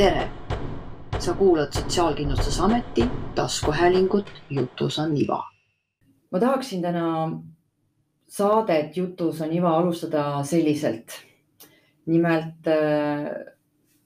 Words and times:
tere! 0.00 0.28
sa 1.18 1.34
kuulad 1.34 1.72
Sotsiaalkindlustusameti 1.72 3.04
taskuhäälingut 3.34 4.32
Jutus 4.50 4.98
on 4.98 5.16
iva. 5.16 5.42
ma 6.30 6.40
tahaksin 6.40 6.82
täna 6.82 7.32
saadet 8.28 8.96
Jutus 8.96 9.40
on 9.40 9.52
iva 9.52 9.76
alustada 9.76 10.42
selliselt. 10.42 11.12
nimelt 12.06 12.66
äh, 12.66 13.52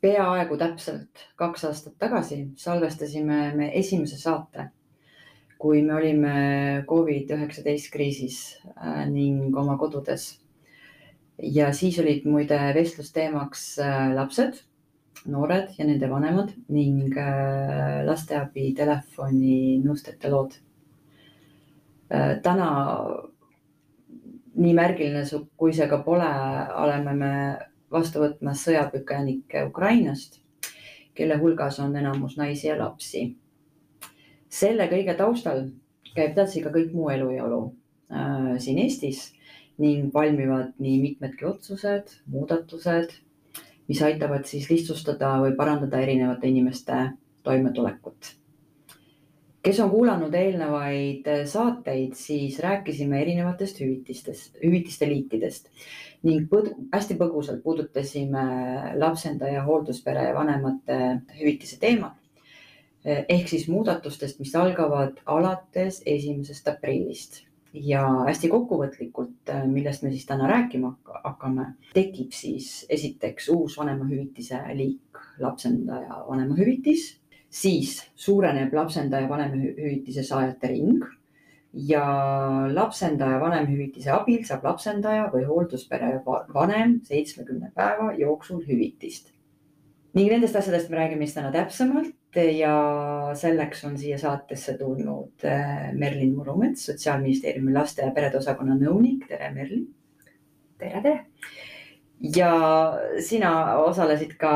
peaaegu 0.00 0.56
täpselt 0.56 1.28
kaks 1.36 1.64
aastat 1.64 1.94
tagasi 1.98 2.48
salvestasime 2.56 3.54
me 3.54 3.70
esimese 3.78 4.18
saate, 4.18 4.66
kui 5.58 5.82
me 5.82 5.94
olime 5.94 6.34
Covid-19 6.90 7.90
kriisis 7.92 8.58
äh, 8.66 9.06
ning 9.06 9.56
oma 9.56 9.78
kodudes. 9.78 10.40
ja 11.42 11.72
siis 11.72 11.98
olid 11.98 12.26
muide 12.26 12.74
vestlusteemaks 12.74 13.78
äh, 13.78 14.14
lapsed 14.14 14.64
noored 15.24 15.74
ja 15.78 15.86
nende 15.86 16.08
vanemad 16.10 16.52
ning 16.68 17.14
äh, 17.18 18.02
lasteabi 18.06 18.72
telefoni 18.76 19.78
nõustajate 19.84 20.30
lood. 20.32 20.56
Äh, 22.12 22.36
täna, 22.44 22.68
nii 24.54 24.74
märgiline 24.76 25.24
kui 25.58 25.74
see 25.76 25.88
ka 25.90 26.00
pole, 26.06 26.28
oleme 26.84 27.14
me 27.18 27.32
vastu 27.94 28.22
võtmas 28.24 28.64
sõjapõgenikke 28.66 29.64
Ukrainast, 29.68 30.40
kelle 31.14 31.38
hulgas 31.40 31.78
on 31.82 31.96
enamus 31.96 32.36
naisi 32.40 32.68
ja 32.68 32.78
lapsi. 32.78 33.32
selle 34.54 34.84
kõige 34.86 35.16
taustal 35.18 35.64
käib 36.14 36.36
edasi 36.36 36.60
ka 36.62 36.70
kõik 36.70 36.92
muu 36.94 37.08
elujõulu 37.10 37.60
äh, 38.10 38.54
siin 38.62 38.78
Eestis 38.78 39.32
ning 39.82 40.12
valmivad 40.14 40.76
nii 40.78 41.00
mitmedki 41.02 41.46
otsused, 41.48 42.12
muudatused 42.30 43.16
mis 43.88 44.00
aitavad 44.02 44.46
siis 44.48 44.70
lihtsustada 44.70 45.34
või 45.42 45.52
parandada 45.56 46.00
erinevate 46.00 46.48
inimeste 46.48 47.10
toimetulekut. 47.44 48.34
kes 49.64 49.78
on 49.80 49.90
kuulanud 49.90 50.34
eelnevaid 50.34 51.28
saateid, 51.48 52.12
siis 52.14 52.58
rääkisime 52.60 53.20
erinevatest 53.22 53.80
hüvitistest, 53.80 54.58
hüvitiste 54.64 55.08
liikidest 55.08 55.70
ning 56.24 56.48
põd, 56.50 56.68
hästi 56.92 57.16
põgusalt 57.20 57.62
puudutasime 57.62 58.44
lapsendaja, 59.00 59.64
hoolduspere 59.64 60.28
ja 60.28 60.34
vanemate 60.34 61.00
hüvitise 61.40 61.80
teemat. 61.80 62.20
ehk 63.04 63.48
siis 63.48 63.66
muudatustest, 63.68 64.38
mis 64.40 64.54
algavad 64.56 65.18
alates 65.26 66.02
esimesest 66.06 66.68
aprillist 66.68 67.42
ja 67.74 68.02
hästi 68.28 68.48
kokkuvõtlikult, 68.52 69.50
äh, 69.50 69.64
millest 69.66 70.04
me 70.04 70.12
siis 70.12 70.26
täna 70.26 70.46
rääkima 70.50 70.92
hakkame, 71.24 71.66
tekib 71.94 72.32
siis 72.32 72.86
esiteks 72.88 73.48
uus 73.54 73.78
vanemahüvitise 73.78 74.60
liik, 74.78 75.18
lapsendaja 75.42 76.22
vanemahüvitis, 76.28 77.08
siis 77.50 77.98
suureneb 78.14 78.74
lapsendaja 78.74 79.28
vanemahüvitise 79.28 80.22
saajate 80.22 80.70
ring 80.70 81.04
ja 81.74 82.04
lapsendaja 82.70 83.40
vanemhüvitise 83.42 84.12
abil 84.14 84.44
saab 84.46 84.64
lapsendaja 84.64 85.26
või 85.32 85.46
hoolduspere 85.48 86.20
vanem 86.54 87.00
seitsmekümne 87.06 87.72
päeva 87.74 88.12
jooksul 88.18 88.62
hüvitist. 88.66 89.32
ning 90.14 90.30
nendest 90.30 90.56
asjadest 90.56 90.90
me 90.90 90.96
räägime 90.96 91.26
siis 91.26 91.34
täna 91.34 91.50
täpsemalt 91.52 92.14
ja 92.36 92.74
selleks 93.38 93.84
on 93.84 93.98
siia 93.98 94.18
saatesse 94.18 94.76
tulnud 94.78 95.44
äh, 95.44 95.92
Merlin 95.92 96.34
Murumets, 96.36 96.86
Sotsiaalministeeriumi 96.86 97.72
laste 97.72 98.02
ja 98.02 98.14
perede 98.14 98.38
osakonna 98.38 98.76
nõunik. 98.78 99.28
tere, 99.28 99.50
Merlin. 99.54 99.86
tere, 100.78 101.00
tere. 101.02 101.26
ja 102.36 102.52
sina 103.20 103.78
osalesid 103.84 104.36
ka 104.40 104.52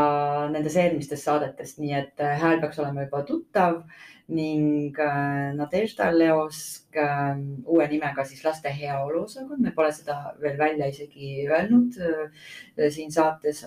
nendes 0.53 0.77
eelmistes 0.77 1.25
saadetes, 1.25 1.79
nii 1.79 1.95
et 2.03 2.21
äh, 2.21 2.39
hääl 2.41 2.61
peaks 2.61 2.79
olema 2.79 3.07
juba 3.07 3.23
tuttav 3.23 3.83
ning 4.29 4.93
äh, 5.01 5.55
Nadežda 5.57 6.11
Leosk 6.13 6.97
äh, 6.97 7.37
uue 7.65 7.87
nimega 7.89 8.25
siis 8.29 8.43
laste 8.45 8.69
heaolu 8.69 9.23
osakond, 9.25 9.63
me 9.65 9.73
pole 9.73 9.93
seda 9.97 10.35
veel 10.43 10.59
välja 10.61 10.89
isegi 10.93 11.47
öelnud 11.49 11.97
äh, 11.97 12.91
siin 12.93 13.13
saates. 13.13 13.65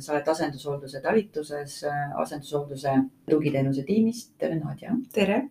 sa 0.00 0.12
oled 0.14 0.28
asendushoolduse 0.28 1.00
talituses, 1.02 1.80
asendushoolduse 2.22 2.94
tugiteenuse 3.30 3.82
tiimist. 3.86 4.36
tere, 4.38 4.60
Nadja. 4.62 4.94
tere. 5.12 5.42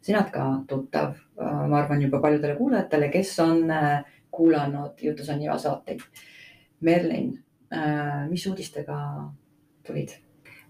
sina 0.00 0.20
oled 0.22 0.30
ka 0.32 0.46
tuttav, 0.68 1.16
ma 1.36 1.78
arvan 1.80 2.02
juba 2.02 2.20
paljudele 2.22 2.56
kuulajatele, 2.56 3.08
kes 3.10 3.38
on 3.42 3.64
kuulanud 4.30 5.02
Jutus 5.02 5.30
on 5.32 5.42
iva 5.42 5.58
saateid. 5.58 6.02
Merlin, 6.84 7.32
mis 8.30 8.46
uudistega 8.46 8.98
tulid? 9.86 10.14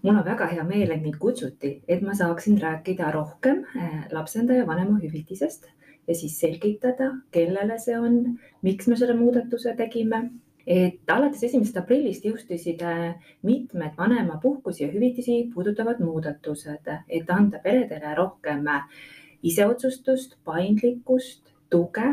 Mul 0.05 0.19
on 0.19 0.25
väga 0.25 0.45
hea 0.51 0.63
meel, 0.63 0.91
et 0.93 1.01
mind 1.01 1.17
kutsuti, 1.17 1.71
et 1.87 2.01
ma 2.05 2.13
saaksin 2.13 2.59
rääkida 2.61 3.09
rohkem 3.13 3.63
eh, 3.73 4.03
lapsendaja 4.13 4.67
vanemahüvitisest 4.67 5.65
ja 6.07 6.15
siis 6.15 6.37
selgitada, 6.39 7.09
kellele 7.33 7.79
see 7.81 7.97
on, 7.97 8.19
miks 8.61 8.87
me 8.87 8.97
selle 8.99 9.17
muudatuse 9.17 9.75
tegime. 9.77 10.29
et 10.65 11.11
alates 11.13 11.43
esimesest 11.45 11.75
aprillist 11.77 12.23
jõustusid 12.25 12.79
eh, 12.81 13.33
mitmed 13.45 13.97
vanemapuhkusi 13.97 14.83
ja 14.83 14.91
hüvitisi 14.93 15.35
puudutavad 15.53 15.99
muudatused, 16.01 16.89
et 17.09 17.29
anda 17.29 17.59
peredele 17.65 18.15
rohkem 18.17 18.65
eh, 18.67 19.03
iseotsustust, 19.43 20.37
paindlikkust, 20.43 21.53
tuge, 21.69 22.09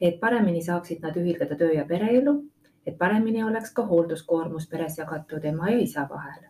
et 0.00 0.18
paremini 0.20 0.62
saaksid 0.62 1.02
nad 1.02 1.16
ühildada 1.18 1.58
töö 1.58 1.72
ja 1.74 1.86
pereelu, 1.86 2.42
et 2.86 2.98
paremini 2.98 3.44
oleks 3.44 3.72
ka 3.72 3.86
hoolduskoormus 3.86 4.66
peres 4.70 4.98
jagatud 4.98 5.44
ema 5.44 5.70
ja 5.70 5.78
isa 5.78 6.06
vahel 6.10 6.42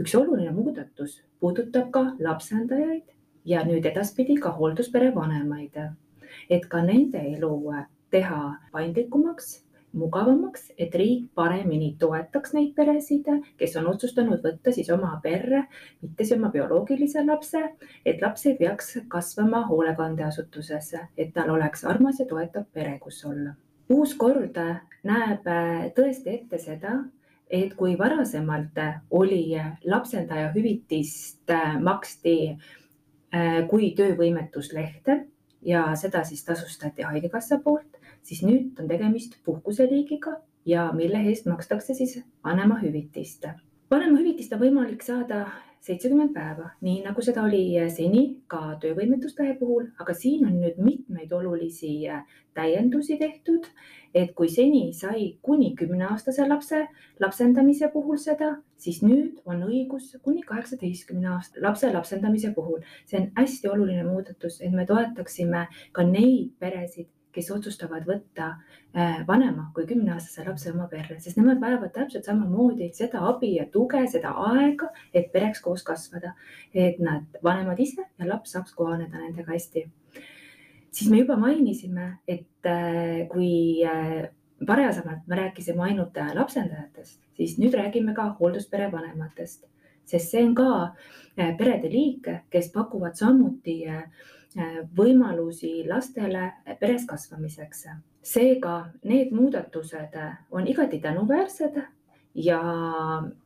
üks 0.00 0.14
oluline 0.18 0.50
muudatus 0.54 1.20
puudutab 1.40 1.90
ka 1.94 2.04
lapsendajaid 2.18 3.12
ja 3.44 3.64
nüüd 3.66 3.84
edaspidi 3.86 4.38
ka 4.40 4.54
hoolduspere 4.56 5.12
vanemaid, 5.14 5.76
et 6.50 6.66
ka 6.72 6.82
nende 6.82 7.20
elu 7.34 7.52
teha 8.14 8.40
paindlikumaks, 8.72 9.64
mugavamaks, 9.94 10.70
et 10.78 10.94
riik 10.98 11.28
paremini 11.38 11.94
toetaks 11.98 12.54
neid 12.56 12.72
peresid, 12.74 13.28
kes 13.58 13.76
on 13.78 13.86
otsustanud 13.92 14.42
võtta 14.42 14.72
siis 14.74 14.90
oma 14.90 15.12
perre, 15.22 15.64
mitte 16.02 16.24
siis 16.24 16.38
oma 16.38 16.50
bioloogilise 16.54 17.22
lapse, 17.26 17.62
et 18.04 18.22
laps 18.22 18.46
ei 18.50 18.56
peaks 18.58 18.96
kasvama 19.08 19.64
hoolekandeasutuses, 19.68 20.94
et 21.16 21.34
tal 21.34 21.54
oleks 21.54 21.84
armas 21.84 22.18
ja 22.18 22.26
toetav 22.26 22.66
pere, 22.72 22.98
kus 22.98 23.24
olla. 23.24 23.54
uus 23.88 24.14
kord 24.18 24.58
näeb 25.04 25.46
tõesti 25.94 26.38
ette 26.38 26.58
seda, 26.58 27.02
et 27.50 27.74
kui 27.74 27.98
varasemalt 27.98 28.78
oli 29.10 29.56
lapsendaja 29.84 30.52
hüvitist 30.54 31.50
äh, 31.50 31.76
maksti 31.80 32.36
äh, 32.50 33.60
kui 33.70 33.92
töövõimetuslehte 33.96 35.24
ja 35.64 35.84
seda 35.96 36.24
siis 36.24 36.44
tasustati 36.44 37.02
Haigekassa 37.02 37.60
poolt, 37.64 38.00
siis 38.22 38.42
nüüd 38.44 38.80
on 38.80 38.88
tegemist 38.88 39.38
puhkuseliigiga 39.44 40.38
ja 40.66 40.90
mille 40.92 41.20
eest 41.28 41.46
makstakse 41.46 41.94
siis 41.94 42.18
vanemahüvitist. 42.44 43.46
vanemahüvitist 43.90 44.52
on 44.52 44.60
võimalik 44.60 45.02
saada 45.02 45.46
seitsekümmend 45.84 46.32
päeva, 46.32 46.70
nii 46.84 47.02
nagu 47.04 47.22
seda 47.24 47.42
oli 47.44 47.62
äh, 47.76 47.90
seni 47.92 48.22
ka 48.48 48.78
töövõimetuslehe 48.80 49.56
puhul, 49.58 49.90
aga 50.00 50.14
siin 50.16 50.46
on 50.48 50.56
nüüd 50.62 50.78
mitmeid 50.80 51.32
olulisi 51.36 51.92
äh, 52.08 52.22
täiendusi 52.56 53.18
tehtud. 53.20 53.68
et 54.14 54.30
kui 54.38 54.46
seni 54.48 54.92
sai 54.94 55.24
kuni 55.42 55.72
kümneaastase 55.74 56.44
lapse 56.46 56.84
lapsendamise 57.20 57.88
puhul 57.92 58.20
seda, 58.22 58.52
siis 58.78 59.00
nüüd 59.02 59.40
on 59.44 59.64
õigus 59.66 60.12
kuni 60.22 60.44
kaheksateistkümne 60.46 61.32
aasta 61.32 61.62
lapse 61.62 61.90
lapsendamise 61.92 62.52
puhul. 62.54 62.80
see 63.06 63.20
on 63.20 63.28
hästi 63.36 63.68
oluline 63.68 64.04
muudatus, 64.06 64.60
et 64.60 64.72
me 64.72 64.86
toetaksime 64.86 65.66
ka 65.92 66.06
neid 66.06 66.54
peresid 66.58 67.10
kes 67.34 67.50
otsustavad 67.54 68.06
võtta 68.08 68.50
äh, 68.54 69.22
vanema 69.28 69.68
kui 69.74 69.86
kümneaastase 69.88 70.44
lapse 70.46 70.70
oma 70.72 70.86
perre, 70.90 71.18
sest 71.20 71.38
nemad 71.40 71.60
vajavad 71.62 71.92
täpselt 71.94 72.28
samamoodi 72.28 72.90
seda 72.96 73.24
abi 73.28 73.54
ja 73.56 73.66
tuge, 73.72 74.04
seda 74.10 74.34
aega, 74.52 74.90
et 75.14 75.32
pereks 75.32 75.62
koos 75.64 75.84
kasvada. 75.86 76.34
et 76.74 76.98
nad, 76.98 77.26
vanemad 77.42 77.80
ise 77.80 78.06
ja 78.18 78.28
laps 78.28 78.54
saaks 78.54 78.74
kohaneda 78.74 79.18
nendega 79.18 79.52
hästi. 79.52 79.84
siis 80.90 81.10
me 81.10 81.18
juba 81.18 81.36
mainisime, 81.36 82.18
et 82.28 82.66
äh, 82.66 83.26
kui 83.32 83.84
äh, 83.84 84.30
varasemalt 84.66 85.26
me 85.26 85.36
rääkisime 85.36 85.82
ainult 85.82 86.16
lapsendajatest, 86.34 87.20
siis 87.36 87.58
nüüd 87.58 87.74
räägime 87.74 88.14
ka 88.14 88.36
hoolduspere 88.38 88.92
vanematest, 88.92 89.66
sest 90.06 90.30
see 90.30 90.44
on 90.44 90.54
ka 90.54 90.94
perede 91.34 91.90
liik, 91.90 92.28
kes 92.50 92.70
pakuvad 92.72 93.18
samuti 93.18 93.82
Äh, 93.88 94.04
võimalusi 94.96 95.82
lastele 95.88 96.52
peres 96.80 97.06
kasvamiseks. 97.10 97.86
seega 98.22 98.74
need 99.04 99.32
muudatused 99.34 100.14
on 100.50 100.66
igati 100.66 101.00
tänuväärsed 101.00 101.82
ja, 102.34 102.60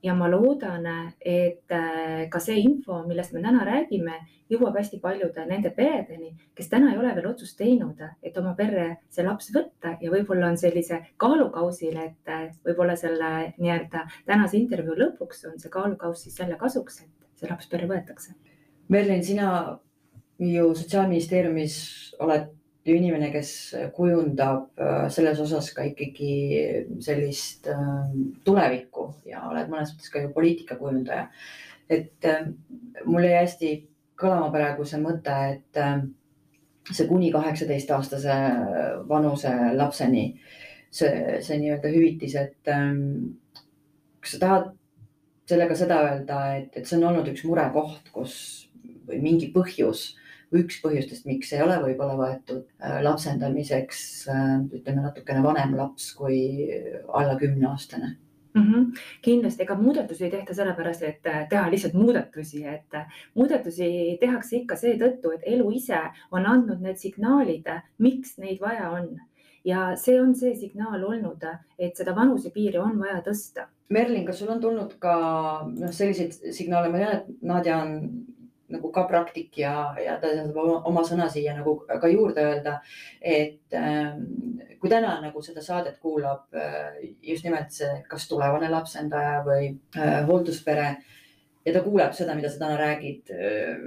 ja 0.02 0.14
ma 0.14 0.28
loodan, 0.30 0.86
et 1.20 1.72
äh, 1.72 2.26
ka 2.30 2.40
see 2.40 2.58
info, 2.62 3.02
millest 3.06 3.34
me 3.34 3.42
täna 3.44 3.64
räägime, 3.68 4.16
jõuab 4.48 4.78
hästi 4.80 5.00
paljude 5.02 5.44
nende 5.46 5.70
peredeni, 5.76 6.32
kes 6.56 6.70
täna 6.72 6.92
ei 6.92 7.00
ole 7.00 7.12
veel 7.16 7.28
otsust 7.30 7.58
teinud, 7.60 8.00
et 8.22 8.36
oma 8.40 8.54
perre 8.58 8.88
see 9.12 9.26
laps 9.26 9.50
võtta 9.54 9.96
ja 10.00 10.12
võib-olla 10.12 10.48
on 10.52 10.56
sellise 10.60 11.02
kaalukausil, 11.20 11.98
et 12.00 12.32
äh, 12.32 12.48
võib-olla 12.64 12.96
selle 12.96 13.32
nii-öelda 13.58 14.06
tänase 14.28 14.60
intervjuu 14.60 14.96
lõpuks 15.04 15.44
on 15.50 15.58
see 15.60 15.72
kaalukaus 15.72 16.24
siis 16.24 16.38
selle 16.40 16.56
kasuks, 16.60 17.02
et 17.04 17.42
see 17.42 17.50
laps 17.50 17.68
perre 17.68 17.90
võetakse. 17.90 18.34
Merlin, 18.88 19.20
sina 19.24 19.50
ju 20.38 20.74
Sotsiaalministeeriumis 20.74 21.74
oled 22.22 22.46
ju 22.88 22.96
inimene, 22.96 23.30
kes 23.32 23.50
kujundab 23.96 24.80
äh, 24.80 25.08
selles 25.12 25.40
osas 25.42 25.70
ka 25.76 25.84
ikkagi 25.84 26.32
sellist 27.04 27.68
äh, 27.68 28.12
tulevikku 28.46 29.08
ja 29.28 29.44
oled 29.50 29.68
mõnes 29.70 29.92
mõttes 29.94 30.12
ka 30.12 30.22
ju 30.22 30.32
poliitikakujundaja. 30.34 31.28
et 31.90 32.24
äh, 32.24 32.46
mul 33.04 33.26
jäi 33.26 33.42
hästi 33.42 33.72
kõlama 34.18 34.50
praegu 34.54 34.84
see 34.88 35.00
mõte, 35.00 35.34
et 35.54 35.78
see 36.90 37.06
kuni 37.06 37.30
kaheksateistaastase 37.30 38.34
vanuse 39.08 39.52
lapseni 39.76 40.24
see, 40.90 41.38
see 41.44 41.58
nii-öelda 41.60 41.92
hüvitis, 41.92 42.34
et 42.34 42.70
kas 44.20 44.32
sa 44.34 44.40
tahad 44.42 44.72
sellega 45.48 45.76
seda 45.78 46.00
öelda, 46.06 46.40
et, 46.56 46.72
et 46.74 46.88
see 46.88 46.98
on 46.98 47.06
olnud 47.12 47.30
üks 47.30 47.44
murekoht, 47.46 48.10
kus 48.12 48.34
või 49.06 49.20
mingi 49.22 49.52
põhjus 49.54 50.17
üks 50.54 50.80
põhjustest, 50.84 51.26
miks 51.28 51.52
ei 51.52 51.62
ole 51.64 51.76
võib-olla 51.82 52.16
võetud 52.18 52.64
äh, 52.80 53.00
lapsendamiseks 53.04 54.00
äh, 54.32 54.54
ütleme 54.80 55.04
natukene 55.04 55.42
vanem 55.44 55.76
laps 55.76 56.12
kui 56.16 56.40
alla 57.08 57.36
kümneaastane 57.40 58.14
mm. 58.54 58.62
-hmm. 58.62 59.00
kindlasti, 59.22 59.62
ega 59.62 59.76
muudatusi 59.76 60.24
ei 60.24 60.30
tehta 60.30 60.54
sellepärast, 60.54 61.02
et 61.02 61.26
äh, 61.26 61.48
teha 61.48 61.70
lihtsalt 61.70 61.94
muudatusi, 61.94 62.64
et 62.66 63.00
muudatusi 63.34 64.18
tehakse 64.20 64.56
ikka 64.56 64.76
seetõttu, 64.76 65.34
et 65.34 65.48
elu 65.56 65.70
ise 65.70 66.00
on 66.30 66.46
andnud 66.46 66.80
need 66.80 66.96
signaalid, 66.96 67.68
miks 67.98 68.38
neid 68.38 68.60
vaja 68.60 68.90
on 68.90 69.18
ja 69.64 69.96
see 69.96 70.20
on 70.20 70.34
see 70.34 70.54
signaal 70.56 71.02
olnud, 71.04 71.44
et 71.78 71.96
seda 71.96 72.14
vanusepiiri 72.16 72.78
on 72.78 72.98
vaja 73.00 73.20
tõsta. 73.26 73.68
Merlin, 73.92 74.24
kas 74.26 74.40
sul 74.40 74.50
on 74.52 74.60
tulnud 74.60 74.94
ka 75.02 75.14
noh, 75.68 75.92
selliseid 75.92 76.52
signaale, 76.52 76.90
ma 76.92 76.98
tean, 76.98 77.16
et 77.16 77.42
Nadja 77.42 77.78
on 77.82 77.94
nagu 78.72 78.90
ka 78.92 79.04
praktik 79.08 79.58
ja, 79.62 79.72
ja 80.00 80.16
ta 80.20 80.30
saab 80.34 80.56
oma, 80.60 80.78
oma 80.90 81.04
sõna 81.06 81.28
siia 81.32 81.54
nagu 81.56 81.78
ka 81.88 82.10
juurde 82.10 82.44
öelda. 82.44 82.78
et 83.20 83.76
äh, 83.76 84.16
kui 84.80 84.90
täna 84.92 85.18
nagu 85.22 85.42
seda 85.42 85.62
saadet 85.64 85.98
kuulab 86.02 86.54
äh, 86.54 86.98
just 87.22 87.46
nimelt 87.46 87.72
see, 87.74 88.02
kas 88.08 88.28
tulevane 88.28 88.70
lapsendaja 88.72 89.40
või 89.46 89.70
äh, 89.96 90.20
hoolduspere 90.28 90.88
ja 91.64 91.74
ta 91.74 91.82
kuuleb 91.84 92.12
seda, 92.16 92.36
mida 92.36 92.50
sa 92.52 92.62
täna 92.64 92.76
räägid 92.80 93.32
äh,. 93.32 93.78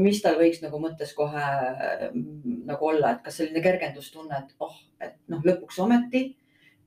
mis 0.00 0.20
tal 0.22 0.38
võiks 0.38 0.60
nagu 0.62 0.78
mõttes 0.80 1.14
kohe 1.16 1.46
nagu 2.12 2.92
olla, 2.92 3.14
et 3.16 3.24
kas 3.24 3.40
selline 3.40 3.62
kergendustunne, 3.64 4.44
et 4.44 4.52
oh, 4.62 4.76
et 5.00 5.16
noh, 5.32 5.42
lõpuks 5.44 5.80
ometi 5.82 6.28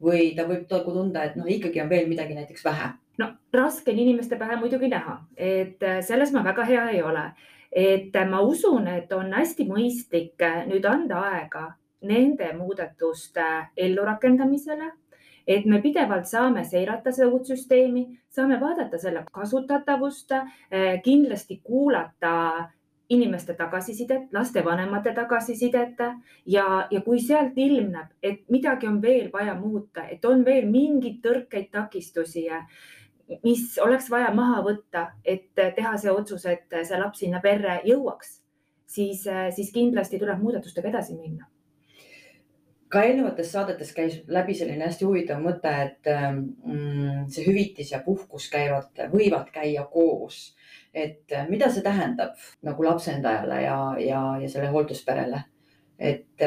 või 0.04 0.34
ta 0.38 0.46
võib 0.48 0.70
nagu 0.70 0.94
tunda, 0.96 1.26
et 1.26 1.36
noh, 1.40 1.50
ikkagi 1.50 1.82
on 1.84 1.92
veel 1.92 2.08
midagi 2.10 2.38
näiteks 2.38 2.66
vähe 2.66 2.94
no 3.18 3.28
raske 3.54 3.92
on 3.92 4.00
inimeste 4.00 4.38
pähe 4.38 4.58
muidugi 4.60 4.90
näha, 4.90 5.18
et 5.38 5.84
äh, 5.84 6.02
selles 6.02 6.34
ma 6.34 6.44
väga 6.44 6.66
hea 6.66 6.90
ei 6.90 7.02
ole. 7.02 7.32
et 7.72 8.16
äh, 8.16 8.30
ma 8.30 8.40
usun, 8.42 8.88
et 8.88 9.12
on 9.14 9.34
hästi 9.34 9.66
mõistlik 9.66 10.42
äh, 10.42 10.66
nüüd 10.70 10.86
anda 10.86 11.24
aega 11.30 11.74
nende 12.02 12.52
muudatuste 12.54 13.46
ellurakendamisele 13.78 14.92
et 15.48 15.66
me 15.66 15.82
pidevalt 15.82 16.28
saame 16.28 16.64
seirata 16.64 17.12
seda 17.12 17.28
uut 17.28 17.48
süsteemi, 17.48 18.06
saame 18.30 18.60
vaadata 18.62 18.98
selle 18.98 19.26
kasutatavust, 19.32 20.32
kindlasti 21.04 21.60
kuulata 21.64 22.70
inimeste 23.10 23.54
tagasisidet, 23.54 24.32
lastevanemate 24.32 25.14
tagasisidet 25.14 26.00
ja, 26.46 26.88
ja 26.92 27.02
kui 27.02 27.20
sealt 27.22 27.58
ilmneb, 27.58 28.16
et 28.24 28.44
midagi 28.50 28.88
on 28.88 29.02
veel 29.02 29.30
vaja 29.34 29.56
muuta, 29.60 30.08
et 30.10 30.26
on 30.26 30.46
veel 30.46 30.70
mingeid 30.72 31.20
tõrkeid, 31.26 31.70
takistusi 31.72 32.48
mis 33.44 33.78
oleks 33.82 34.10
vaja 34.12 34.32
maha 34.36 34.62
võtta, 34.66 35.08
et 35.26 35.52
teha 35.56 35.96
see 36.00 36.12
otsus, 36.12 36.46
et 36.50 36.78
see 36.84 37.00
laps 37.00 37.24
sinna 37.24 37.42
perre 37.44 37.80
jõuaks, 37.88 38.38
siis, 38.86 39.26
siis 39.56 39.72
kindlasti 39.74 40.20
tuleb 40.22 40.42
muudatustega 40.44 40.92
edasi 40.92 41.18
minna. 41.18 41.48
ka 42.94 43.02
eelnevates 43.02 43.48
saadetes 43.52 43.90
käis 43.98 44.20
läbi 44.30 44.54
selline 44.54 44.86
hästi 44.86 45.06
huvitav 45.06 45.40
mõte, 45.42 45.72
et 45.86 46.10
mm, 46.12 47.24
see 47.34 47.48
hüvitis 47.48 47.90
ja 47.92 48.04
puhkus 48.06 48.50
käivad, 48.54 48.92
võivad 49.14 49.50
käia 49.54 49.88
koos. 49.90 50.56
et 50.94 51.32
mida 51.50 51.72
see 51.74 51.82
tähendab 51.82 52.38
nagu 52.62 52.84
lapsendajale 52.86 53.62
ja, 53.64 53.80
ja, 53.98 54.22
ja 54.42 54.50
selle 54.50 54.70
hooldusperele? 54.70 55.44
et 56.00 56.46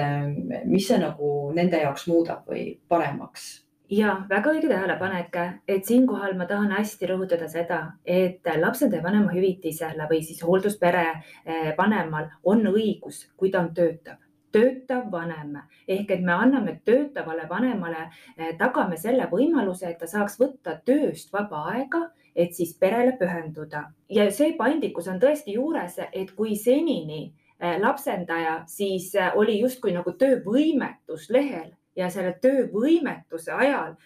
mis 0.64 0.87
see 0.87 0.99
nagu 0.99 1.52
nende 1.55 1.81
jaoks 1.82 2.06
muudab 2.06 2.46
või 2.46 2.78
paremaks 2.88 3.65
ja 3.91 4.17
väga 4.29 4.53
õige 4.55 4.69
tähelepanek, 4.71 5.37
et 5.69 5.87
siinkohal 5.87 6.35
ma 6.38 6.47
tahan 6.47 6.73
hästi 6.75 7.09
rõhutada 7.11 7.49
seda, 7.50 7.81
et 8.05 8.47
lapsendaja 8.59 9.03
vanemahüvitisele 9.05 10.09
või 10.11 10.23
siis 10.27 10.43
hoolduspere 10.43 11.06
eh, 11.06 11.73
vanemal 11.79 12.31
on 12.44 12.67
õigus, 12.73 13.27
kui 13.37 13.50
ta 13.50 13.62
on 13.62 13.73
töötav. 13.75 14.19
Töötav 14.56 15.11
vanem. 15.12 15.59
Ehk 15.88 16.11
et 16.15 16.23
me 16.25 16.33
anname 16.33 16.79
töötavale 16.85 17.47
vanemale, 17.49 18.09
eh, 18.37 18.55
tagame 18.59 18.97
selle 18.97 19.29
võimaluse, 19.31 19.91
et 19.91 19.99
ta 19.99 20.11
saaks 20.11 20.38
võtta 20.41 20.79
tööst 20.85 21.33
vaba 21.33 21.67
aega, 21.75 22.06
et 22.35 22.55
siis 22.55 22.75
perele 22.79 23.17
pühenduda. 23.21 23.87
Ja 24.11 24.31
see 24.31 24.55
paindlikkus 24.59 25.09
on 25.09 25.21
tõesti 25.21 25.56
juures, 25.56 25.99
et 26.12 26.33
kui 26.37 26.56
senini 26.56 27.33
eh, 27.61 27.79
lapsendaja 27.81 28.62
siis 28.67 29.12
oli 29.35 29.61
justkui 29.61 29.94
nagu 29.94 30.17
töövõimetus 30.19 31.31
lehel 31.31 31.75
ja 31.96 32.10
selle 32.10 32.37
töövõimetuse 32.43 33.52
ajal 33.52 33.96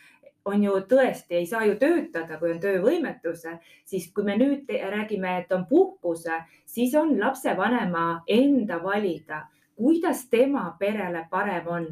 on 0.44 0.64
ju 0.64 0.72
tõesti, 0.88 1.36
ei 1.36 1.46
saa 1.46 1.64
ju 1.68 1.76
töötada, 1.78 2.38
kui 2.40 2.52
on 2.54 2.60
töövõimetus, 2.60 3.44
siis 3.84 4.08
kui 4.14 4.24
me 4.24 4.36
nüüd 4.40 4.70
räägime, 4.70 5.36
et 5.42 5.52
on 5.52 5.66
puhkus, 5.68 6.24
siis 6.66 6.94
on 6.94 7.18
lapsevanema 7.20 8.22
enda 8.28 8.80
valida, 8.82 9.44
kuidas 9.76 10.26
tema 10.30 10.70
perele 10.78 11.26
parem 11.30 11.68
on. 11.68 11.86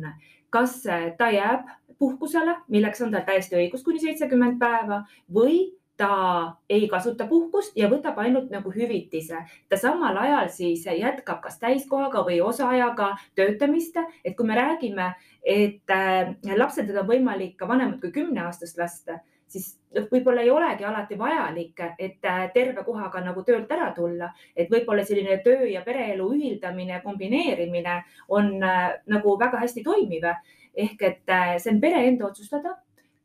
kas 0.50 0.82
ta 1.18 1.30
jääb 1.30 1.66
puhkusele, 1.98 2.54
milleks 2.68 3.02
on 3.04 3.10
tal 3.12 3.24
täiesti 3.26 3.56
õigus 3.56 3.82
kuni 3.84 4.00
seitsekümmend 4.00 4.56
päeva 4.58 5.02
või 5.34 5.77
ta 5.98 6.56
ei 6.70 6.86
kasuta 6.88 7.26
puhkust 7.26 7.74
ja 7.76 7.88
võtab 7.90 8.20
ainult 8.22 8.52
nagu 8.54 8.70
hüvitise. 8.70 9.40
ta 9.68 9.76
samal 9.76 10.16
ajal 10.16 10.48
siis 10.54 10.84
jätkab 10.86 11.40
kas 11.42 11.58
täiskohaga 11.58 12.22
või 12.28 12.38
osaajaga 12.40 13.16
töötamist, 13.34 13.98
et 14.24 14.36
kui 14.36 14.46
me 14.46 14.54
räägime, 14.54 15.08
et 15.42 15.90
äh, 15.90 16.30
lapsendada 16.56 17.02
on 17.02 17.10
võimalik 17.10 17.56
ka 17.58 17.68
vanemat 17.68 18.00
kui 18.00 18.14
kümneaastast 18.14 18.78
last, 18.78 19.10
siis 19.50 19.72
noh, 19.96 20.06
võib-olla 20.12 20.46
ei 20.46 20.54
olegi 20.54 20.86
alati 20.86 21.18
vajalik, 21.18 21.82
et 21.98 22.30
äh, 22.30 22.46
terve 22.54 22.86
kohaga 22.86 23.24
nagu 23.24 23.42
töölt 23.42 23.72
ära 23.74 23.90
tulla, 23.96 24.30
et 24.54 24.70
võib-olla 24.70 25.02
selline 25.04 25.42
töö 25.42 25.66
ja 25.66 25.82
pereelu 25.82 26.30
ühildamine, 26.36 27.02
kombineerimine 27.02 28.02
on 28.28 28.54
äh, 28.62 28.92
nagu 29.10 29.38
väga 29.40 29.66
hästi 29.66 29.82
toimiv. 29.82 30.30
Ehk 30.78 31.00
et 31.02 31.38
see 31.58 31.72
on 31.72 31.80
pere 31.82 32.04
enda 32.06 32.28
otsustada 32.28 32.76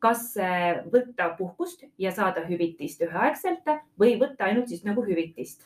kas 0.04 0.34
äh, 0.40 0.82
võtta 0.92 1.30
puhkust 1.38 1.86
ja 1.98 2.12
saada 2.12 2.44
hüvitist 2.48 3.00
üheaegselt 3.04 3.70
või 4.00 4.18
võtta 4.20 4.50
ainult 4.50 4.68
siis 4.68 4.84
nagu 4.84 5.04
hüvitist. 5.06 5.64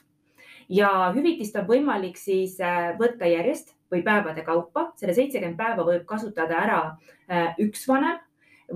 ja 0.68 1.10
hüvitist 1.14 1.56
on 1.56 1.66
võimalik 1.66 2.16
siis 2.20 2.58
äh, 2.60 2.94
võtta 2.98 3.26
järjest 3.26 3.74
või 3.90 4.02
päevade 4.04 4.44
kaupa, 4.44 4.92
selle 4.96 5.16
seitsekümmend 5.16 5.58
päeva 5.58 5.84
võib 5.84 6.06
kasutada 6.06 6.58
ära 6.62 6.80
äh, 6.86 7.54
üks 7.58 7.86
vanem 7.88 8.20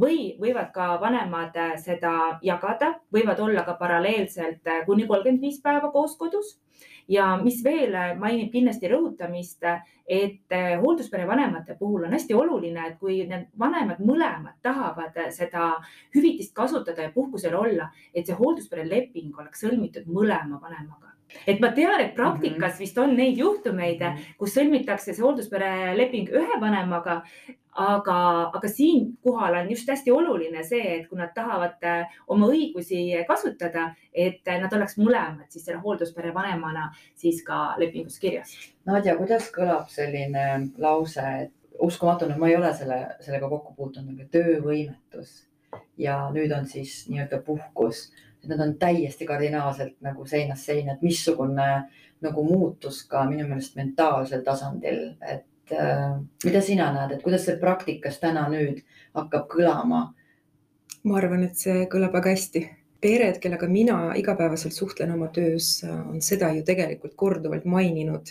või 0.03 0.33
võivad 0.41 0.71
ka 0.73 0.97
vanemad 1.01 1.57
seda 1.77 2.39
jagada, 2.43 2.95
võivad 3.13 3.41
olla 3.45 3.63
ka 3.67 3.75
paralleelselt 3.77 4.71
kuni 4.87 5.05
kolmkümmend 5.07 5.45
viis 5.45 5.61
päeva 5.61 5.91
koos 5.93 6.17
kodus 6.17 6.57
ja 7.09 7.37
mis 7.43 7.63
veel 7.65 7.95
mainib 8.19 8.53
kindlasti 8.53 8.91
rõhutamist, 8.93 9.67
et 10.07 10.57
hoolduspere 10.83 11.27
vanemate 11.27 11.77
puhul 11.79 12.07
on 12.07 12.13
hästi 12.17 12.35
oluline, 12.35 12.89
et 12.89 12.99
kui 12.99 13.21
need 13.29 13.49
vanemad 13.59 14.03
mõlemad 14.03 14.59
tahavad 14.63 15.17
seda 15.31 15.73
hüvitist 16.15 16.55
kasutada 16.55 17.09
ja 17.09 17.15
puhkusel 17.15 17.55
olla, 17.55 17.89
et 18.15 18.27
see 18.27 18.37
hoolduspere 18.37 18.89
leping 18.89 19.39
oleks 19.39 19.65
sõlmitud 19.65 20.11
mõlema 20.11 20.61
vanemaga 20.61 21.12
et 21.47 21.61
ma 21.61 21.73
tean, 21.73 22.01
et 22.01 22.15
praktikas 22.15 22.75
-hmm. 22.75 22.79
vist 22.79 22.99
on 22.99 23.17
neid 23.17 23.39
juhtumeid, 23.39 24.01
mhm. 24.01 24.37
kus 24.39 24.55
sõlmitakse 24.57 25.13
see 25.13 25.23
hoolduspere 25.25 25.97
leping 25.97 26.29
ühe 26.29 26.61
vanemaga, 26.61 27.23
aga, 27.73 28.17
aga 28.55 28.69
siinkohal 28.69 29.55
on 29.55 29.71
just 29.71 29.89
hästi 29.89 30.13
oluline 30.13 30.65
see, 30.65 30.83
et 30.97 31.09
kui 31.09 31.19
nad 31.19 31.33
tahavad 31.35 31.85
äh, 31.85 32.19
oma 32.29 32.47
õigusi 32.47 33.25
kasutada, 33.29 33.95
et 34.13 34.47
nad 34.47 34.73
oleks 34.73 34.99
mõlemad 34.99 35.49
siis 35.49 35.65
selle 35.65 35.81
hoolduspere 35.81 36.35
vanemana 36.35 36.91
siis 37.15 37.43
ka 37.45 37.75
lepingus 37.79 38.19
kirjas. 38.19 38.53
Nadja, 38.87 39.17
kuidas 39.17 39.49
kõlab 39.55 39.89
selline 39.89 40.73
lause, 40.79 41.25
et 41.47 41.53
uskumatu, 41.83 42.29
no 42.29 42.37
ma 42.39 42.51
ei 42.51 42.57
ole 42.57 42.75
selle, 42.77 42.99
sellega 43.25 43.49
kokku 43.49 43.75
puutunud, 43.77 44.21
töövõimetus 44.31 45.47
ja 45.99 46.19
nüüd 46.35 46.53
on 46.57 46.69
siis 46.69 47.03
nii-öelda 47.09 47.41
puhkus. 47.47 48.11
Nad 48.51 48.61
on 48.61 48.75
täiesti 48.79 49.27
kardinaalselt 49.27 50.01
nagu 50.03 50.27
seinast 50.27 50.67
seina, 50.67 50.97
et 50.97 51.03
missugune 51.03 51.69
nagu 52.23 52.45
muutus 52.47 53.03
ka 53.11 53.25
minu 53.29 53.47
meelest 53.49 53.77
mentaalsel 53.79 54.43
tasandil, 54.47 55.01
et 55.21 55.75
äh, 55.75 56.17
mida 56.45 56.63
sina 56.65 56.91
näed, 56.95 57.17
et 57.17 57.23
kuidas 57.23 57.47
see 57.47 57.59
praktikas 57.61 58.19
täna 58.23 58.49
nüüd 58.51 58.83
hakkab 59.15 59.49
kõlama? 59.53 60.05
ma 61.03 61.19
arvan, 61.19 61.43
et 61.49 61.59
see 61.59 61.87
kõlab 61.91 62.15
väga 62.15 62.35
hästi. 62.37 62.63
Pered, 63.03 63.41
kellega 63.43 63.67
mina 63.67 63.97
igapäevaselt 64.15 64.77
suhtlen 64.77 65.11
oma 65.11 65.27
töös, 65.35 65.81
on 65.83 66.21
seda 66.23 66.53
ju 66.55 66.63
tegelikult 66.63 67.17
korduvalt 67.19 67.65
maininud, 67.67 68.31